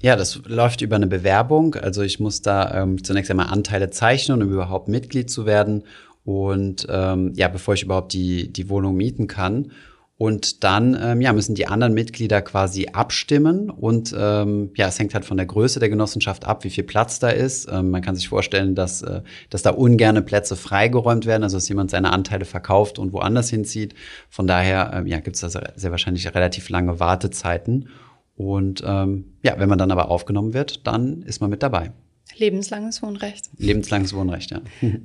Ja, 0.00 0.16
das 0.16 0.40
läuft 0.46 0.80
über 0.80 0.96
eine 0.96 1.06
Bewerbung. 1.06 1.74
Also 1.74 2.02
ich 2.02 2.20
muss 2.20 2.40
da 2.40 2.82
ähm, 2.82 3.04
zunächst 3.04 3.30
einmal 3.30 3.48
Anteile 3.48 3.90
zeichnen, 3.90 4.42
um 4.42 4.50
überhaupt 4.50 4.88
Mitglied 4.88 5.28
zu 5.28 5.44
werden. 5.44 5.84
Und 6.24 6.86
ähm, 6.88 7.32
ja, 7.34 7.48
bevor 7.48 7.74
ich 7.74 7.82
überhaupt 7.82 8.12
die, 8.12 8.50
die 8.52 8.68
Wohnung 8.68 8.96
mieten 8.96 9.26
kann. 9.26 9.72
Und 10.20 10.64
dann 10.64 10.98
ähm, 11.00 11.22
ja, 11.22 11.32
müssen 11.32 11.54
die 11.54 11.66
anderen 11.66 11.94
Mitglieder 11.94 12.42
quasi 12.42 12.88
abstimmen. 12.92 13.70
Und 13.70 14.14
ähm, 14.14 14.70
ja, 14.76 14.88
es 14.88 14.98
hängt 14.98 15.14
halt 15.14 15.24
von 15.24 15.38
der 15.38 15.46
Größe 15.46 15.80
der 15.80 15.88
Genossenschaft 15.88 16.44
ab, 16.44 16.62
wie 16.62 16.68
viel 16.68 16.84
Platz 16.84 17.20
da 17.20 17.30
ist. 17.30 17.70
Ähm, 17.72 17.88
man 17.88 18.02
kann 18.02 18.16
sich 18.16 18.28
vorstellen, 18.28 18.74
dass, 18.74 19.00
äh, 19.00 19.22
dass 19.48 19.62
da 19.62 19.70
ungerne 19.70 20.20
Plätze 20.20 20.56
freigeräumt 20.56 21.24
werden, 21.24 21.42
also 21.42 21.56
dass 21.56 21.70
jemand 21.70 21.90
seine 21.90 22.12
Anteile 22.12 22.44
verkauft 22.44 22.98
und 22.98 23.14
woanders 23.14 23.48
hinzieht. 23.48 23.94
Von 24.28 24.46
daher 24.46 24.90
ähm, 24.92 25.06
ja, 25.06 25.20
gibt 25.20 25.36
es 25.36 25.40
da 25.40 25.48
sehr 25.74 25.90
wahrscheinlich 25.90 26.26
relativ 26.34 26.68
lange 26.68 27.00
Wartezeiten. 27.00 27.88
Und 28.36 28.84
ähm, 28.86 29.38
ja, 29.42 29.54
wenn 29.56 29.70
man 29.70 29.78
dann 29.78 29.90
aber 29.90 30.10
aufgenommen 30.10 30.52
wird, 30.52 30.86
dann 30.86 31.22
ist 31.22 31.40
man 31.40 31.48
mit 31.48 31.62
dabei. 31.62 31.92
Lebenslanges 32.40 33.02
Wohnrecht. 33.02 33.50
Lebenslanges 33.58 34.14
Wohnrecht, 34.14 34.50
ja. 34.50 34.62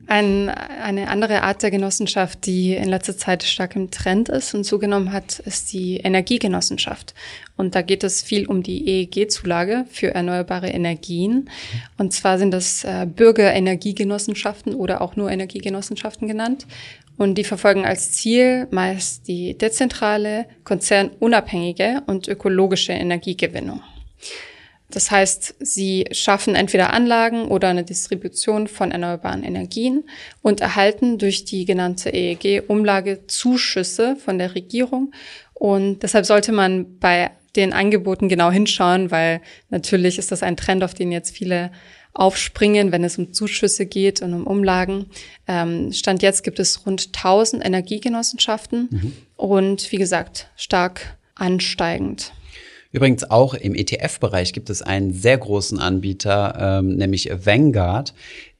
Ein, 0.08 0.48
eine 0.50 1.10
andere 1.10 1.44
Art 1.44 1.62
der 1.64 1.70
Genossenschaft, 1.70 2.46
die 2.46 2.74
in 2.74 2.88
letzter 2.88 3.18
Zeit 3.18 3.44
stark 3.44 3.76
im 3.76 3.92
Trend 3.92 4.30
ist 4.30 4.54
und 4.54 4.64
zugenommen 4.64 5.12
hat, 5.12 5.40
ist 5.40 5.74
die 5.74 5.98
Energiegenossenschaft. 5.98 7.14
Und 7.58 7.76
da 7.76 7.82
geht 7.82 8.06
es 8.06 8.24
viel 8.24 8.48
um 8.48 8.64
die 8.64 8.88
EEG-Zulage 8.88 9.86
für 9.92 10.16
erneuerbare 10.16 10.70
Energien. 10.70 11.50
Und 11.98 12.14
zwar 12.14 12.40
sind 12.40 12.52
das 12.52 12.86
äh, 12.86 13.06
Bürgerenergiegenossenschaften 13.06 14.74
oder 14.74 15.02
auch 15.02 15.18
nur 15.18 15.30
Energiegenossenschaften 15.30 16.30
genannt. 16.30 16.66
Und 17.18 17.38
die 17.38 17.44
verfolgen 17.44 17.86
als 17.86 18.14
Ziel 18.14 18.68
meist 18.72 19.28
die 19.28 19.58
dezentrale, 19.58 20.46
konzernunabhängige 20.64 22.02
und 22.08 22.30
ökologische 22.30 22.94
Energiegewinnung. 22.94 23.82
Das 24.92 25.10
heißt, 25.10 25.56
sie 25.60 26.06
schaffen 26.12 26.56
entweder 26.56 26.94
Anlagen 26.94 27.48
oder 27.48 27.70
eine 27.70 27.84
Distribution 27.84 28.68
von 28.68 28.92
erneuerbaren 28.92 29.44
Energien 29.44 30.04
und 30.42 30.62
erhalten 30.62 31.18
durch 31.18 31.44
die 31.44 31.66
genannte 31.66 32.12
EEG-Umlage 32.12 33.28
Zuschüsse 33.28 34.16
von 34.16 34.38
der 34.38 34.54
Regierung. 34.56 35.12
Und 35.54 36.04
deshalb 36.04 36.26
sollte 36.26 36.52
man 36.52 37.00
bei 37.00 37.32
den 37.56 37.74
Angeboten 37.74 38.30
genau 38.30 38.52
hinschauen, 38.52 39.12
weil 39.12 39.42
natürlich 39.70 40.20
ist 40.20 40.32
das 40.32 40.44
ein 40.44 40.58
Trend, 40.58 40.84
auf 40.84 40.94
den 40.94 41.12
jetzt 41.12 41.36
viele 41.36 41.72
aufspringen, 42.14 42.92
wenn 42.92 43.04
es 43.04 43.18
um 43.18 43.34
Zuschüsse 43.34 43.86
geht 43.86 44.22
und 44.22 44.34
um 44.34 44.48
Umlagen. 44.48 45.08
Ähm, 45.48 45.92
Stand 45.92 46.22
jetzt 46.22 46.44
gibt 46.44 46.60
es 46.60 46.86
rund 46.86 47.08
1000 47.08 47.66
Energiegenossenschaften 47.66 48.88
mhm. 48.90 49.14
und 49.36 49.92
wie 49.92 49.98
gesagt, 49.98 50.48
stark 50.56 51.18
ansteigend. 51.36 52.32
Übrigens 52.96 53.30
auch 53.30 53.54
im 53.54 53.76
ETF-Bereich 53.76 54.54
gibt 54.54 54.70
es 54.70 54.82
einen 54.82 55.12
sehr 55.12 55.38
großen 55.38 55.80
Anbieter, 55.80 56.80
ähm, 56.80 56.96
nämlich 56.96 57.30
Vanguard, 57.30 58.14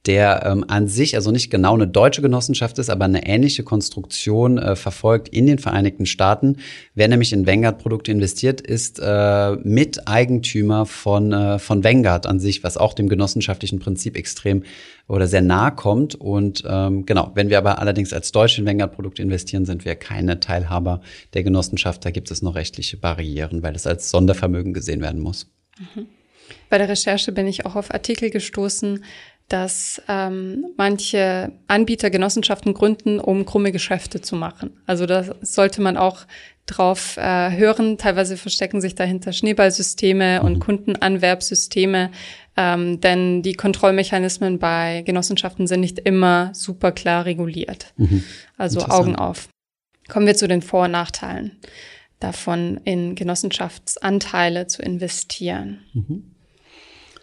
der 0.06 0.46
ähm, 0.46 0.64
an 0.68 0.86
sich 0.86 1.16
also 1.16 1.30
nicht 1.30 1.50
genau 1.50 1.74
eine 1.74 1.88
deutsche 1.88 2.22
Genossenschaft 2.22 2.78
ist, 2.78 2.90
aber 2.90 3.06
eine 3.06 3.26
ähnliche 3.26 3.64
Konstruktion 3.64 4.58
äh, 4.58 4.76
verfolgt 4.76 5.28
in 5.28 5.46
den 5.46 5.58
Vereinigten 5.58 6.06
Staaten. 6.06 6.58
Wer 6.94 7.08
nämlich 7.08 7.32
in 7.32 7.46
Vanguard-Produkte 7.46 8.12
investiert, 8.12 8.60
ist 8.60 9.00
äh, 9.02 9.56
Miteigentümer 9.56 10.86
von, 10.86 11.32
äh, 11.32 11.58
von 11.58 11.82
Vanguard 11.82 12.26
an 12.26 12.38
sich, 12.38 12.62
was 12.62 12.76
auch 12.76 12.94
dem 12.94 13.08
genossenschaftlichen 13.08 13.80
Prinzip 13.80 14.16
extrem 14.16 14.62
oder 15.08 15.26
sehr 15.26 15.42
nahe 15.42 15.72
kommt. 15.72 16.14
Und 16.14 16.62
ähm, 16.66 17.06
genau, 17.06 17.32
wenn 17.34 17.50
wir 17.50 17.58
aber 17.58 17.80
allerdings 17.80 18.12
als 18.12 18.32
Deutsche 18.32 18.60
in 18.60 18.66
Vanguard-Produkte 18.66 19.22
investieren, 19.22 19.64
sind 19.64 19.84
wir 19.84 19.96
keine 19.96 20.40
Teilhaber 20.40 21.00
der 21.34 21.42
Genossenschaft. 21.42 22.04
Da 22.04 22.10
gibt 22.10 22.30
es 22.30 22.42
noch 22.42 22.54
rechtliche 22.54 22.96
Barrieren, 22.96 23.62
weil 23.62 23.74
es 23.74 23.86
als 23.86 24.10
Sondervermögen 24.10 24.72
gesehen 24.72 25.00
werden 25.00 25.20
muss. 25.20 25.50
Mhm. 25.78 26.06
Bei 26.68 26.78
der 26.78 26.88
Recherche 26.88 27.32
bin 27.32 27.46
ich 27.46 27.66
auch 27.66 27.76
auf 27.76 27.92
Artikel 27.92 28.30
gestoßen, 28.30 29.04
dass 29.48 30.02
ähm, 30.08 30.66
manche 30.76 31.52
Anbieter 31.68 32.10
Genossenschaften 32.10 32.74
gründen, 32.74 33.20
um 33.20 33.46
krumme 33.46 33.70
Geschäfte 33.70 34.20
zu 34.20 34.34
machen. 34.34 34.80
Also 34.86 35.06
da 35.06 35.24
sollte 35.40 35.80
man 35.80 35.96
auch 35.96 36.26
drauf 36.66 37.16
äh, 37.16 37.56
hören. 37.56 37.96
Teilweise 37.96 38.36
verstecken 38.36 38.80
sich 38.80 38.96
dahinter 38.96 39.32
Schneeballsysteme 39.32 40.40
mhm. 40.40 40.46
und 40.46 40.58
Kundenanwerbsysteme, 40.58 42.10
ähm, 42.56 43.00
denn 43.00 43.42
die 43.42 43.54
Kontrollmechanismen 43.54 44.58
bei 44.58 45.02
Genossenschaften 45.02 45.68
sind 45.68 45.80
nicht 45.80 46.00
immer 46.00 46.50
super 46.52 46.90
klar 46.90 47.24
reguliert. 47.24 47.92
Mhm. 47.96 48.24
Also 48.56 48.80
Augen 48.80 49.14
auf. 49.14 49.48
Kommen 50.08 50.26
wir 50.26 50.34
zu 50.34 50.48
den 50.48 50.62
Vor- 50.62 50.84
und 50.84 50.92
Nachteilen 50.92 51.52
davon, 52.20 52.80
in 52.84 53.14
Genossenschaftsanteile 53.14 54.66
zu 54.66 54.82
investieren. 54.82 55.80
Mhm. 55.92 56.35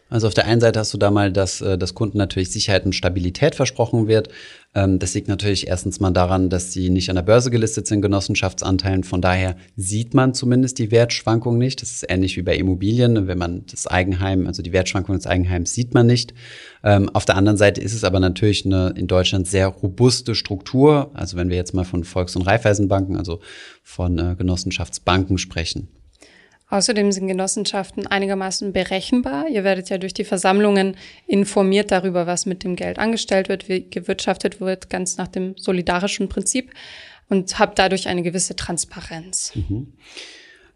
Also 0.10 0.28
auf 0.28 0.34
der 0.34 0.46
einen 0.46 0.62
Seite 0.62 0.80
hast 0.80 0.94
du 0.94 0.98
da 0.98 1.10
mal, 1.10 1.32
dass, 1.32 1.62
äh, 1.62 1.78
dass 1.78 1.96
Kunden 1.96 2.18
natürlich 2.18 2.52
Sicherheit 2.52 2.86
und 2.86 2.94
Stabilität 2.94 3.56
versprochen 3.56 4.08
wird. 4.08 4.30
Ähm, 4.76 5.00
das 5.00 5.14
liegt 5.14 5.28
natürlich 5.28 5.68
erstens 5.68 6.00
mal 6.00 6.12
daran, 6.12 6.50
dass 6.50 6.72
sie 6.72 6.90
nicht 6.90 7.10
an 7.10 7.16
der 7.16 7.24
Börse 7.24 7.50
gelistet 7.50 7.88
sind, 7.88 8.02
Genossenschaftsanteilen. 8.02 9.04
Von 9.04 9.22
daher 9.22 9.56
sieht 9.76 10.14
man 10.14 10.34
zumindest 10.34 10.78
die 10.78 10.92
Wertschwankung 10.92 11.58
nicht. 11.58 11.82
Das 11.82 11.92
ist 11.92 12.06
ähnlich 12.08 12.38
wie 12.38 12.44
bei 12.44 12.56
Immobilien. 12.56 13.28
Wenn 13.28 13.38
man 13.38 13.66
das 13.72 13.88
Eigenheim, 13.88 14.46
also 14.46 14.62
die 14.62 14.72
Wertschwankung 14.74 15.16
des 15.16 15.26
Eigenheims 15.26 15.74
sieht 15.74 15.94
man 15.94 16.06
nicht. 16.06 16.34
Ähm, 16.84 17.10
auf 17.10 17.26
der 17.26 17.36
anderen 17.36 17.58
Seite 17.58 17.82
ist 17.82 17.94
es 17.94 18.04
aber 18.04 18.20
natürlich 18.20 18.66
eine 18.66 18.94
in 18.96 19.08
Deutschland 19.08 19.48
sehr 19.48 19.68
robuste 19.68 20.36
Struktur. 20.36 21.12
Also 21.14 21.38
wenn 21.38 21.50
wir 21.50 21.58
jetzt 21.58 21.74
mal 21.74 21.86
von 21.86 22.04
Volks- 22.04 22.36
und 22.36 22.44
Raiffeisenbanken, 22.44 23.18
also 23.18 23.40
von 23.84 24.20
äh, 24.20 24.36
Genossenschaftsbanken 24.38 25.38
sprechen. 25.38 25.88
Außerdem 26.74 27.12
sind 27.12 27.28
Genossenschaften 27.28 28.08
einigermaßen 28.08 28.74
berechenbar. 28.74 29.48
Ihr 29.48 29.64
werdet 29.64 29.92
ja 29.92 30.00
durch 30.00 30.16
die 30.16 30.24
Versammlungen 30.24 30.98
informiert 31.28 31.92
darüber, 31.92 32.26
was 32.26 32.48
mit 32.48 32.64
dem 32.64 32.76
Geld 32.76 32.98
angestellt 32.98 33.48
wird, 33.48 33.70
wie 33.70 33.88
gewirtschaftet 33.88 34.60
wird, 34.60 34.90
ganz 34.90 35.18
nach 35.18 35.28
dem 35.28 35.56
solidarischen 35.56 36.30
Prinzip 36.30 36.74
und 37.30 37.60
habt 37.60 37.78
dadurch 37.78 38.08
eine 38.08 38.24
gewisse 38.24 38.56
Transparenz. 38.56 39.52
Mhm. 39.54 39.94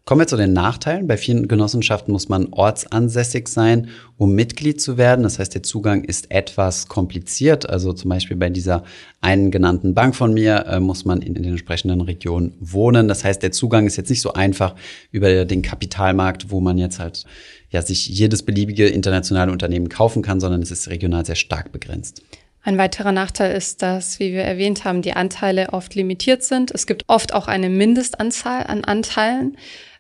Kommen 0.08 0.22
wir 0.22 0.28
zu 0.28 0.38
den 0.38 0.54
Nachteilen. 0.54 1.06
Bei 1.06 1.18
vielen 1.18 1.50
Genossenschaften 1.50 2.14
muss 2.14 2.30
man 2.30 2.48
ortsansässig 2.52 3.50
sein, 3.50 3.90
um 4.16 4.36
Mitglied 4.36 4.80
zu 4.80 4.98
werden. 4.98 5.24
Das 5.24 5.38
heißt, 5.38 5.54
der 5.54 5.64
Zugang 5.64 6.06
ist 6.06 6.32
etwas 6.32 6.88
kompliziert. 6.88 7.70
Also 7.70 7.92
zum 7.92 8.08
Beispiel 8.08 8.38
bei 8.38 8.50
dieser 8.50 8.86
einen 9.20 9.52
genannten 9.52 9.94
Bank 9.94 10.16
von 10.16 10.34
mir 10.34 10.66
äh, 10.66 10.80
muss 10.80 11.04
man 11.04 11.22
in, 11.22 11.36
in 11.36 11.44
den 11.44 11.52
entsprechenden 11.52 12.00
Regionen 12.00 12.54
wohnen. 12.62 13.10
Das 13.10 13.26
heißt, 13.26 13.44
der 13.44 13.52
Zugang 13.52 13.86
ist 13.86 13.98
jetzt 13.98 14.10
nicht 14.10 14.22
so 14.22 14.32
einfach 14.32 14.76
über 15.12 15.44
den 15.44 15.62
Kapitalmarkt, 15.62 16.52
wo 16.52 16.62
man 16.62 16.78
jetzt 16.78 17.00
halt 17.00 17.26
ja 17.72 17.82
sich 17.82 18.08
jedes 18.08 18.44
beliebige 18.44 18.88
internationale 18.88 19.52
Unternehmen 19.52 19.90
kaufen 19.90 20.22
kann, 20.22 20.40
sondern 20.40 20.62
es 20.62 20.72
ist 20.72 20.88
regional 20.88 21.26
sehr 21.26 21.36
stark 21.36 21.74
begrenzt. 21.74 22.22
Ein 22.64 22.78
weiterer 22.78 23.12
Nachteil 23.12 23.54
ist, 23.58 23.82
dass, 23.82 24.22
wie 24.22 24.32
wir 24.32 24.44
erwähnt 24.44 24.86
haben, 24.86 25.02
die 25.02 25.14
Anteile 25.14 25.74
oft 25.74 25.96
limitiert 25.96 26.44
sind. 26.44 26.72
Es 26.72 26.88
gibt 26.88 27.04
oft 27.08 27.34
auch 27.34 27.50
eine 27.50 27.70
Mindestanzahl 27.70 28.64
an 28.64 28.86
Anteilen. 28.86 29.58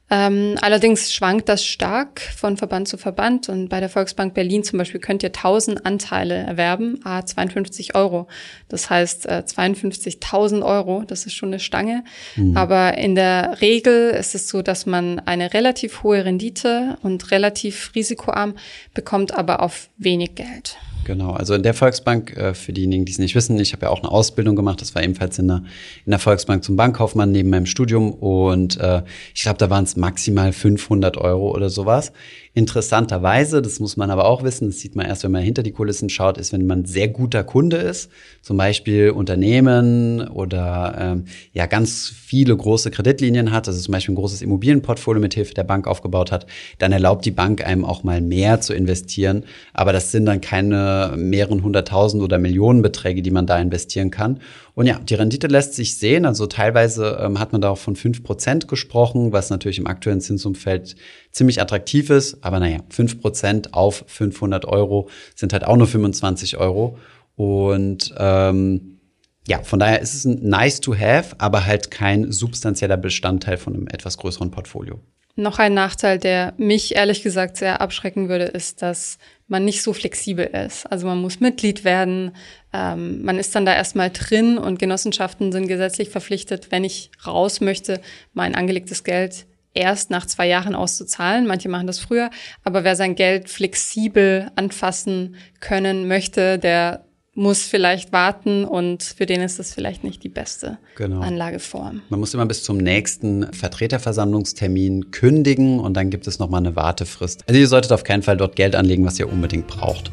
Ähm, 0.10 0.56
allerdings 0.62 1.14
schwankt 1.14 1.50
das 1.50 1.66
stark 1.66 2.22
von 2.22 2.56
Verband 2.56 2.88
zu 2.88 2.98
Verband 2.98 3.50
und 3.50 3.68
bei 3.68 3.82
der 3.82 3.90
Volksbank 3.90 4.34
Berlin 4.34 4.64
zum 4.64 4.78
Beispiel 4.78 5.02
könnt 5.02 5.22
ihr 5.22 5.30
1000 5.30 5.86
Anteile 5.86 6.36
erwerben, 6.36 7.00
a 7.04 7.26
52 7.26 7.94
Euro. 7.96 8.28
Das 8.70 8.90
heißt 8.90 9.26
äh, 9.26 9.44
52.000 9.46 10.66
Euro, 10.66 11.04
das 11.06 11.26
ist 11.26 11.34
schon 11.34 11.50
eine 11.50 11.60
Stange. 11.60 12.06
Mhm. 12.38 12.56
Aber 12.56 12.98
in 12.98 13.16
der 13.16 13.60
Regel 13.60 14.12
ist 14.12 14.34
es 14.34 14.48
so, 14.48 14.62
dass 14.62 14.86
man 14.86 15.20
eine 15.20 15.54
relativ 15.54 16.04
hohe 16.04 16.24
Rendite 16.24 16.98
und 17.04 17.32
relativ 17.32 17.92
risikoarm 17.94 18.56
bekommt, 18.94 19.34
aber 19.34 19.62
auf 19.62 19.90
wenig 19.98 20.36
Geld. 20.36 20.78
Genau, 21.08 21.32
also 21.32 21.54
in 21.54 21.64
der 21.64 21.74
Volksbank, 21.74 22.36
äh, 22.36 22.54
für 22.54 22.74
diejenigen, 22.74 23.06
die 23.06 23.14
es 23.14 23.18
nicht 23.18 23.34
wissen, 23.34 23.58
ich 23.62 23.72
habe 23.72 23.86
ja 23.86 23.92
auch 23.92 24.04
eine 24.04 24.12
Ausbildung 24.12 24.58
gemacht, 24.58 24.82
das 24.82 24.94
war 24.94 25.02
ebenfalls 25.02 25.40
in 25.40 25.48
der, 25.48 25.64
in 26.06 26.10
der 26.10 26.20
Volksbank 26.20 26.66
zum 26.66 26.76
Bankkaufmann 26.76 27.32
neben 27.32 27.50
meinem 27.50 27.66
Studium 27.66 28.12
und 28.12 28.78
äh, 28.82 29.04
ich 29.34 29.44
glaube, 29.44 29.58
da 29.58 29.70
waren 29.70 29.86
es 29.86 29.96
maximal 29.96 30.52
500 30.52 31.16
Euro 31.16 31.52
oder 31.56 31.70
sowas. 31.70 32.12
Interessanterweise, 32.58 33.62
das 33.62 33.80
muss 33.80 33.98
man 33.98 34.10
aber 34.10 34.26
auch 34.26 34.42
wissen, 34.42 34.70
das 34.70 34.80
sieht 34.80 34.96
man 34.96 35.06
erst, 35.06 35.24
wenn 35.24 35.32
man 35.32 35.44
hinter 35.44 35.62
die 35.62 35.74
Kulissen 35.74 36.10
schaut, 36.10 36.40
ist, 36.40 36.54
wenn 36.54 36.66
man 36.66 36.86
sehr 36.86 37.08
guter 37.08 37.44
Kunde 37.44 37.78
ist, 37.78 38.10
zum 38.42 38.58
Beispiel 38.58 39.12
Unternehmen 39.12 40.28
oder 40.28 40.96
ähm, 41.00 41.26
ja 41.54 41.68
ganz 41.68 42.08
viele 42.08 42.58
große 42.58 42.90
Kreditlinien 42.90 43.52
hat, 43.52 43.68
also 43.68 43.80
zum 43.80 43.92
Beispiel 43.92 44.14
ein 44.14 44.16
großes 44.16 44.42
Immobilienportfolio 44.42 45.22
mit 45.22 45.36
Hilfe 45.36 45.54
der 45.54 45.66
Bank 45.66 45.86
aufgebaut 45.86 46.32
hat, 46.32 46.48
dann 46.80 46.92
erlaubt 46.92 47.26
die 47.26 47.32
Bank 47.32 47.64
einem 47.64 47.86
auch 47.86 48.02
mal 48.02 48.22
mehr 48.22 48.60
zu 48.60 48.74
investieren. 48.74 49.44
Aber 49.74 49.94
das 49.94 50.12
sind 50.12 50.26
dann 50.26 50.42
keine 50.42 51.14
mehreren 51.16 51.62
hunderttausend 51.62 52.24
oder 52.24 52.40
Millionen 52.40 52.82
Beträge, 52.82 53.22
die 53.22 53.30
man 53.30 53.46
da 53.46 53.60
investieren 53.60 54.10
kann. 54.10 54.40
Und 54.78 54.86
ja, 54.86 55.00
die 55.00 55.16
Rendite 55.16 55.48
lässt 55.48 55.74
sich 55.74 55.98
sehen. 55.98 56.24
Also 56.24 56.46
teilweise 56.46 57.18
ähm, 57.20 57.40
hat 57.40 57.52
man 57.52 57.62
da 57.62 57.72
auch 57.72 57.80
von 57.80 57.96
fünf 57.96 58.22
Prozent 58.22 58.68
gesprochen, 58.68 59.32
was 59.32 59.50
natürlich 59.50 59.80
im 59.80 59.88
aktuellen 59.88 60.22
Zinsumfeld 60.22 60.96
ziemlich 61.32 61.60
attraktiv 61.60 62.12
ist. 62.12 62.44
Aber 62.44 62.60
naja, 62.60 62.82
fünf 62.90 63.20
Prozent 63.20 63.74
auf 63.74 64.06
500 64.06 64.66
Euro 64.66 65.10
sind 65.34 65.52
halt 65.52 65.66
auch 65.66 65.78
nur 65.78 65.88
25 65.88 66.58
Euro. 66.58 67.00
Und 67.36 68.14
ähm, 68.20 69.00
ja, 69.48 69.64
von 69.64 69.80
daher 69.80 70.00
ist 70.00 70.14
es 70.14 70.26
ein 70.26 70.48
nice 70.48 70.80
to 70.80 70.96
have, 70.96 71.34
aber 71.40 71.66
halt 71.66 71.90
kein 71.90 72.32
substanzieller 72.32 72.98
Bestandteil 72.98 73.58
von 73.58 73.74
einem 73.74 73.88
etwas 73.88 74.20
größeren 74.20 74.52
Portfolio. 74.52 75.02
Noch 75.40 75.58
ein 75.58 75.74
Nachteil, 75.74 76.20
der 76.20 76.54
mich 76.58 76.96
ehrlich 76.96 77.24
gesagt 77.24 77.58
sehr 77.58 77.82
abschrecken 77.82 78.30
würde, 78.30 78.46
ist, 78.46 78.84
dass 78.84 79.18
man 79.48 79.66
nicht 79.66 79.82
so 79.82 79.94
flexibel 79.94 80.46
ist. 80.46 80.86
Also 80.86 81.08
man 81.08 81.20
muss 81.20 81.40
Mitglied 81.40 81.84
werden, 81.84 82.36
ähm, 82.78 83.24
man 83.24 83.40
ist 83.40 83.56
dann 83.56 83.66
da 83.66 83.74
erstmal 83.74 84.12
drin 84.12 84.58
und 84.58 84.78
Genossenschaften 84.78 85.52
sind 85.52 85.68
gesetzlich 85.68 86.10
verpflichtet, 86.10 86.68
wenn 86.70 86.84
ich 86.84 87.10
raus 87.26 87.60
möchte, 87.60 88.02
mein 88.34 88.54
angelegtes 88.54 89.04
Geld 89.04 89.48
erst 89.74 90.10
nach 90.12 90.26
zwei 90.26 90.48
Jahren 90.48 90.76
auszuzahlen. 90.76 91.48
Manche 91.48 91.70
machen 91.70 91.88
das 91.88 92.00
früher, 92.00 92.30
aber 92.64 92.84
wer 92.84 92.96
sein 92.96 93.16
Geld 93.16 93.50
flexibel 93.50 94.52
anfassen 94.56 95.36
können 95.60 96.08
möchte, 96.08 96.60
der 96.60 97.04
muss 97.34 97.62
vielleicht 97.64 98.12
warten 98.12 98.66
und 98.66 99.04
für 99.04 99.28
den 99.28 99.42
ist 99.42 99.60
das 99.60 99.72
vielleicht 99.72 100.04
nicht 100.04 100.24
die 100.24 100.30
beste 100.30 100.80
genau. 100.96 101.20
Anlageform. 101.20 102.02
Man 102.10 102.20
muss 102.20 102.34
immer 102.34 102.48
bis 102.48 102.64
zum 102.64 102.78
nächsten 102.78 103.54
Vertreterversammlungstermin 103.54 105.12
kündigen 105.12 105.80
und 105.80 105.94
dann 105.94 106.10
gibt 106.10 106.26
es 106.26 106.40
nochmal 106.40 106.62
eine 106.62 106.76
Wartefrist. 106.76 107.44
Also 107.48 107.60
ihr 107.60 107.68
solltet 107.68 107.92
auf 107.92 108.04
keinen 108.04 108.24
Fall 108.24 108.38
dort 108.38 108.56
Geld 108.56 108.76
anlegen, 108.76 109.06
was 109.06 109.20
ihr 109.20 109.32
unbedingt 109.32 109.68
braucht. 109.68 110.12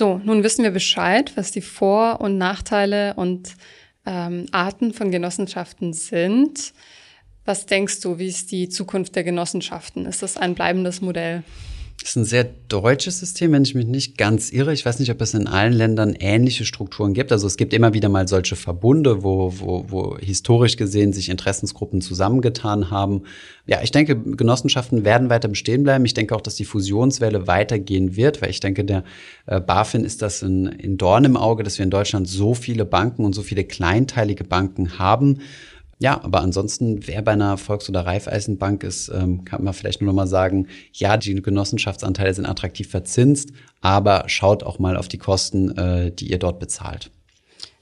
So, 0.00 0.18
nun 0.24 0.42
wissen 0.42 0.62
wir 0.62 0.70
Bescheid, 0.70 1.30
was 1.34 1.50
die 1.50 1.60
Vor- 1.60 2.22
und 2.22 2.38
Nachteile 2.38 3.12
und 3.16 3.54
ähm, 4.06 4.46
Arten 4.50 4.94
von 4.94 5.10
Genossenschaften 5.10 5.92
sind. 5.92 6.72
Was 7.44 7.66
denkst 7.66 8.00
du, 8.00 8.18
wie 8.18 8.28
ist 8.28 8.50
die 8.50 8.70
Zukunft 8.70 9.14
der 9.14 9.24
Genossenschaften? 9.24 10.06
Ist 10.06 10.22
das 10.22 10.38
ein 10.38 10.54
bleibendes 10.54 11.02
Modell? 11.02 11.42
Das 12.00 12.10
ist 12.10 12.16
ein 12.16 12.24
sehr 12.24 12.44
deutsches 12.68 13.20
System, 13.20 13.52
wenn 13.52 13.62
ich 13.62 13.74
mich 13.74 13.84
nicht 13.84 14.16
ganz 14.16 14.50
irre. 14.50 14.72
Ich 14.72 14.86
weiß 14.86 15.00
nicht, 15.00 15.10
ob 15.10 15.20
es 15.20 15.34
in 15.34 15.46
allen 15.46 15.74
Ländern 15.74 16.14
ähnliche 16.18 16.64
Strukturen 16.64 17.12
gibt. 17.12 17.30
Also 17.30 17.46
es 17.46 17.58
gibt 17.58 17.74
immer 17.74 17.92
wieder 17.92 18.08
mal 18.08 18.26
solche 18.26 18.56
Verbunde, 18.56 19.22
wo, 19.22 19.52
wo, 19.58 19.84
wo 19.88 20.16
historisch 20.16 20.76
gesehen 20.76 21.12
sich 21.12 21.28
Interessensgruppen 21.28 22.00
zusammengetan 22.00 22.90
haben. 22.90 23.24
Ja, 23.66 23.80
ich 23.82 23.90
denke, 23.90 24.16
Genossenschaften 24.16 25.04
werden 25.04 25.28
weiter 25.28 25.48
bestehen 25.48 25.82
bleiben. 25.82 26.06
Ich 26.06 26.14
denke 26.14 26.34
auch, 26.34 26.40
dass 26.40 26.54
die 26.54 26.64
Fusionswelle 26.64 27.46
weitergehen 27.46 28.16
wird, 28.16 28.40
weil 28.40 28.48
ich 28.48 28.60
denke, 28.60 28.84
der 28.84 29.04
äh, 29.44 29.60
BaFin 29.60 30.04
ist 30.04 30.22
das 30.22 30.40
in, 30.42 30.66
in 30.66 30.96
Dorn 30.96 31.26
im 31.26 31.36
Auge, 31.36 31.64
dass 31.64 31.76
wir 31.76 31.84
in 31.84 31.90
Deutschland 31.90 32.26
so 32.26 32.54
viele 32.54 32.86
Banken 32.86 33.26
und 33.26 33.34
so 33.34 33.42
viele 33.42 33.64
kleinteilige 33.64 34.44
Banken 34.44 34.98
haben. 34.98 35.40
Ja, 36.00 36.18
aber 36.24 36.40
ansonsten, 36.40 37.06
wer 37.06 37.20
bei 37.20 37.32
einer 37.32 37.58
Volks- 37.58 37.90
oder 37.90 38.06
Raiffeisenbank 38.06 38.84
ist, 38.84 39.10
ähm, 39.10 39.44
kann 39.44 39.62
man 39.62 39.74
vielleicht 39.74 40.00
nur 40.00 40.06
noch 40.06 40.16
mal 40.16 40.26
sagen, 40.26 40.66
ja, 40.94 41.18
die 41.18 41.34
Genossenschaftsanteile 41.34 42.32
sind 42.32 42.46
attraktiv 42.46 42.88
verzinst, 42.88 43.50
aber 43.82 44.24
schaut 44.26 44.62
auch 44.62 44.78
mal 44.78 44.96
auf 44.96 45.08
die 45.08 45.18
Kosten, 45.18 45.76
äh, 45.76 46.10
die 46.10 46.30
ihr 46.30 46.38
dort 46.38 46.58
bezahlt. 46.58 47.10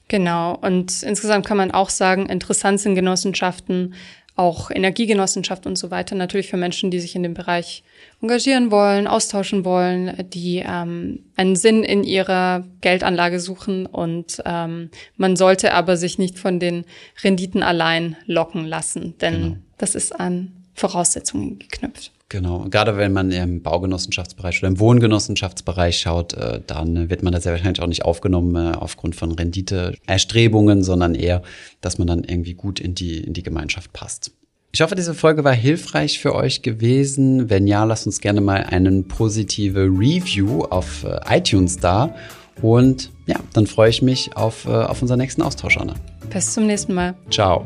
Genau. 0.09 0.57
Und 0.57 1.01
insgesamt 1.01 1.45
kann 1.45 1.55
man 1.55 1.71
auch 1.71 1.89
sagen, 1.89 2.25
interessant 2.25 2.81
sind 2.81 2.95
Genossenschaften, 2.95 3.93
auch 4.39 4.71
Energiegenossenschaft 4.71 5.65
und 5.65 5.77
so 5.77 5.91
weiter, 5.91 6.15
natürlich 6.15 6.47
für 6.47 6.55
Menschen, 6.55 6.91
die 6.91 7.01
sich 7.01 7.13
in 7.13 7.23
dem 7.23 7.33
Bereich 7.33 7.83
engagieren 8.21 8.71
wollen, 8.71 9.05
austauschen 9.05 9.65
wollen, 9.65 10.15
die 10.29 10.63
ähm, 10.65 11.25
einen 11.35 11.57
Sinn 11.57 11.83
in 11.83 12.05
ihrer 12.05 12.63
Geldanlage 12.79 13.41
suchen 13.41 13.85
und 13.85 14.41
ähm, 14.45 14.91
man 15.17 15.35
sollte 15.35 15.73
aber 15.73 15.97
sich 15.97 16.17
nicht 16.17 16.39
von 16.39 16.59
den 16.59 16.85
Renditen 17.21 17.63
allein 17.63 18.15
locken 18.25 18.65
lassen, 18.65 19.15
denn 19.19 19.41
genau. 19.41 19.55
das 19.77 19.93
ist 19.93 20.17
an 20.17 20.53
Voraussetzungen 20.73 21.59
geknüpft. 21.59 22.13
Genau, 22.29 22.67
gerade 22.69 22.95
wenn 22.95 23.11
man 23.11 23.31
im 23.31 23.63
Baugenossenschaftsbereich 23.63 24.59
oder 24.59 24.67
im 24.67 24.79
Wohngenossenschaftsbereich 24.79 25.97
schaut, 25.97 26.33
äh, 26.33 26.61
dann 26.65 27.09
wird 27.09 27.23
man 27.23 27.33
da 27.33 27.41
sehr 27.41 27.53
wahrscheinlich 27.53 27.81
auch 27.81 27.87
nicht 27.87 28.05
aufgenommen 28.05 28.55
äh, 28.55 28.77
aufgrund 28.77 29.15
von 29.15 29.31
Renditeerstrebungen, 29.31 30.83
sondern 30.83 31.15
eher, 31.15 31.41
dass 31.81 31.97
man 31.97 32.07
dann 32.07 32.23
irgendwie 32.23 32.53
gut 32.53 32.79
in 32.79 32.93
die, 32.93 33.17
in 33.17 33.33
die 33.33 33.41
Gemeinschaft 33.41 33.93
passt. 33.93 34.31
Ich 34.71 34.81
hoffe, 34.81 34.93
diese 34.93 35.15
Folge 35.15 35.43
war 35.43 35.53
hilfreich 35.53 36.19
für 36.19 36.35
euch 36.35 36.61
gewesen. 36.61 37.49
Wenn 37.49 37.65
ja, 37.65 37.83
lasst 37.83 38.05
uns 38.05 38.21
gerne 38.21 38.41
mal 38.41 38.63
eine 38.63 39.01
positive 39.01 39.85
Review 39.85 40.65
auf 40.65 41.03
äh, 41.05 41.19
iTunes 41.35 41.77
da. 41.77 42.13
Und 42.61 43.09
ja, 43.25 43.39
dann 43.53 43.65
freue 43.65 43.89
ich 43.89 44.03
mich 44.03 44.35
auf, 44.35 44.67
auf 44.67 45.01
unseren 45.01 45.17
nächsten 45.17 45.41
Austausch, 45.41 45.77
Anna. 45.77 45.95
Bis 46.29 46.53
zum 46.53 46.67
nächsten 46.67 46.93
Mal. 46.93 47.15
Ciao. 47.31 47.65